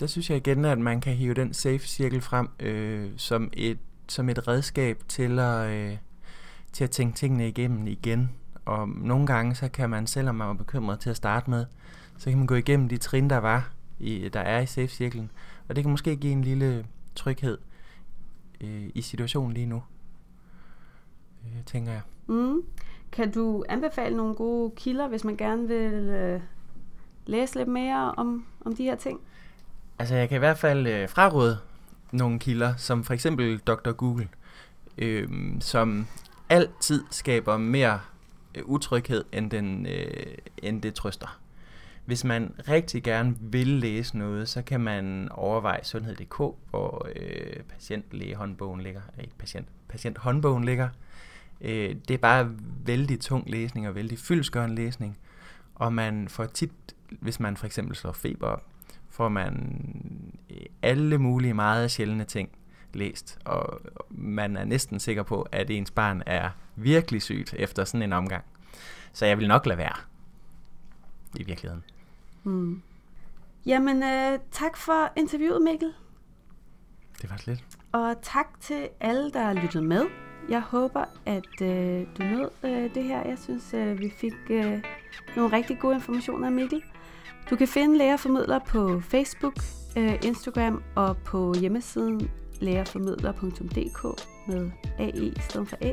Der 0.00 0.06
synes 0.06 0.30
jeg 0.30 0.36
igen, 0.36 0.64
at 0.64 0.78
man 0.78 1.00
kan 1.00 1.14
hive 1.14 1.34
den 1.34 1.54
safe 1.54 1.78
cirkel 1.78 2.20
frem 2.20 2.48
øh, 2.60 3.10
som, 3.16 3.50
et, 3.52 3.78
som 4.08 4.28
et 4.28 4.48
redskab 4.48 5.02
til 5.08 5.38
at, 5.38 5.70
øh, 5.70 5.96
til 6.72 6.84
at 6.84 6.90
tænke 6.90 7.16
tingene 7.16 7.48
igennem 7.48 7.86
igen. 7.86 8.30
Og 8.64 8.88
nogle 8.88 9.26
gange, 9.26 9.54
så 9.54 9.68
kan 9.68 9.90
man, 9.90 10.06
selvom 10.06 10.34
man 10.34 10.48
var 10.48 10.54
bekymret 10.54 11.00
til 11.00 11.10
at 11.10 11.16
starte 11.16 11.50
med, 11.50 11.66
så 12.16 12.30
kan 12.30 12.38
man 12.38 12.46
gå 12.46 12.54
igennem 12.54 12.88
de 12.88 12.96
trin, 12.96 13.30
der 13.30 13.38
var, 13.38 13.72
i, 13.98 14.28
der 14.28 14.40
er 14.40 14.60
i 14.60 14.66
safe-cirklen. 14.66 15.30
Og 15.68 15.76
det 15.76 15.84
kan 15.84 15.90
måske 15.90 16.16
give 16.16 16.32
en 16.32 16.42
lille 16.42 16.86
tryghed 17.14 17.58
øh, 18.60 18.90
i 18.94 19.02
situationen 19.02 19.52
lige 19.52 19.66
nu, 19.66 19.82
øh, 21.44 21.64
tænker 21.66 21.92
jeg. 21.92 22.02
Mm. 22.26 22.62
Kan 23.12 23.30
du 23.32 23.64
anbefale 23.68 24.16
nogle 24.16 24.34
gode 24.34 24.72
kilder, 24.76 25.08
hvis 25.08 25.24
man 25.24 25.36
gerne 25.36 25.68
vil 25.68 26.08
øh, 26.08 26.40
læse 27.26 27.54
lidt 27.54 27.68
mere 27.68 28.14
om, 28.16 28.46
om 28.64 28.76
de 28.76 28.84
her 28.84 28.94
ting? 28.94 29.20
Altså, 29.98 30.14
jeg 30.14 30.28
kan 30.28 30.36
i 30.36 30.38
hvert 30.38 30.58
fald 30.58 30.86
øh, 30.86 31.08
fraråde 31.08 31.58
nogle 32.12 32.38
kilder, 32.38 32.76
som 32.76 33.04
for 33.04 33.14
eksempel 33.14 33.58
Dr. 33.58 33.92
Google, 33.92 34.28
øh, 34.98 35.28
som 35.60 36.06
altid 36.48 37.04
skaber 37.10 37.56
mere 37.56 38.00
øh, 38.54 38.62
utryghed, 38.64 39.24
end, 39.32 39.50
den, 39.50 39.86
øh, 39.86 40.34
end 40.58 40.82
det 40.82 40.94
trøster. 40.94 41.40
Hvis 42.04 42.24
man 42.24 42.54
rigtig 42.68 43.02
gerne 43.02 43.36
vil 43.40 43.66
læse 43.66 44.18
noget, 44.18 44.48
så 44.48 44.62
kan 44.62 44.80
man 44.80 45.28
overveje 45.30 45.84
sundhed.dk, 45.84 46.36
hvor 46.70 47.08
øh, 47.16 47.62
patientlægehåndbogen 47.68 48.80
ligger. 48.80 49.00
Ikke 49.20 49.34
patient, 49.38 49.68
patienthåndbogen 49.88 50.64
ligger. 50.64 50.88
Øh, 51.60 51.96
det 52.08 52.14
er 52.14 52.18
bare 52.18 52.50
vældig 52.84 53.20
tung 53.20 53.50
læsning 53.50 53.88
og 53.88 53.94
vældig 53.94 54.18
fyldskørende 54.18 54.74
læsning. 54.74 55.18
Og 55.74 55.92
man 55.92 56.28
får 56.28 56.44
tit, 56.44 56.72
hvis 57.10 57.40
man 57.40 57.56
for 57.56 57.66
eksempel 57.66 57.96
slår 57.96 58.12
feber 58.12 58.46
op, 58.46 58.66
får 59.08 59.28
man 59.28 59.76
øh, 60.50 60.56
alle 60.82 61.18
mulige 61.18 61.54
meget 61.54 61.90
sjældne 61.90 62.24
ting 62.24 62.48
læst, 62.94 63.38
og 63.44 63.80
man 64.10 64.56
er 64.56 64.64
næsten 64.64 65.00
sikker 65.00 65.22
på, 65.22 65.42
at 65.52 65.70
ens 65.70 65.90
barn 65.90 66.22
er 66.26 66.50
virkelig 66.76 67.22
sygt 67.22 67.54
efter 67.58 67.84
sådan 67.84 68.02
en 68.02 68.12
omgang. 68.12 68.44
Så 69.12 69.26
jeg 69.26 69.38
vil 69.38 69.48
nok 69.48 69.66
lade 69.66 69.78
være 69.78 69.96
i 71.36 71.42
virkeligheden. 71.42 71.84
Mm. 72.44 72.82
Jamen, 73.66 74.02
øh, 74.02 74.38
tak 74.50 74.76
for 74.76 75.12
interviewet, 75.16 75.62
Mikkel. 75.62 75.92
Det 77.22 77.30
var 77.30 77.42
lidt. 77.46 77.64
Og 77.92 78.16
tak 78.22 78.60
til 78.60 78.88
alle, 79.00 79.32
der 79.32 79.42
har 79.42 79.52
lyttet 79.52 79.82
med. 79.82 80.06
Jeg 80.50 80.60
håber, 80.60 81.04
at 81.26 81.62
øh, 81.62 82.06
du 82.18 82.22
nød 82.22 82.48
øh, 82.64 82.94
det 82.94 83.04
her. 83.04 83.28
Jeg 83.28 83.38
synes, 83.38 83.74
øh, 83.74 83.98
vi 83.98 84.12
fik 84.16 84.34
øh, 84.50 84.82
nogle 85.36 85.56
rigtig 85.56 85.78
gode 85.78 85.94
informationer 85.94 86.46
af 86.46 86.52
Mikkel. 86.52 86.82
Du 87.50 87.56
kan 87.56 87.68
finde 87.68 87.98
Lærerformidler 87.98 88.58
på 88.58 89.00
Facebook, 89.00 89.54
øh, 89.96 90.14
Instagram 90.24 90.82
og 90.94 91.16
på 91.16 91.54
hjemmesiden 91.60 92.30
lærerformidler.dk 92.60 94.26
med 94.48 94.70
AE 94.98 95.26
i 95.26 95.40
stedet 95.40 95.68
for 95.68 95.76
A. 95.80 95.92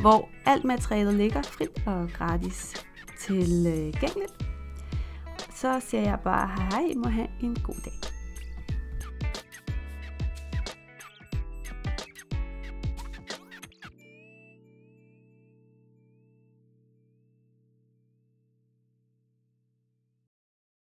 hvor 0.00 0.28
alt 0.46 0.64
materialet 0.64 1.14
ligger 1.14 1.42
frit 1.42 1.86
og 1.86 2.08
gratis 2.14 2.86
tilgængeligt. 3.20 4.34
Øh, 4.40 4.46
Så 5.54 5.80
siger 5.80 6.02
jeg 6.02 6.18
bare 6.24 6.48
hej 6.48 6.68
hej, 6.70 6.94
må 6.96 7.08
have 7.08 7.28
en 7.40 7.56
god 7.64 7.74
dag. 7.84 8.09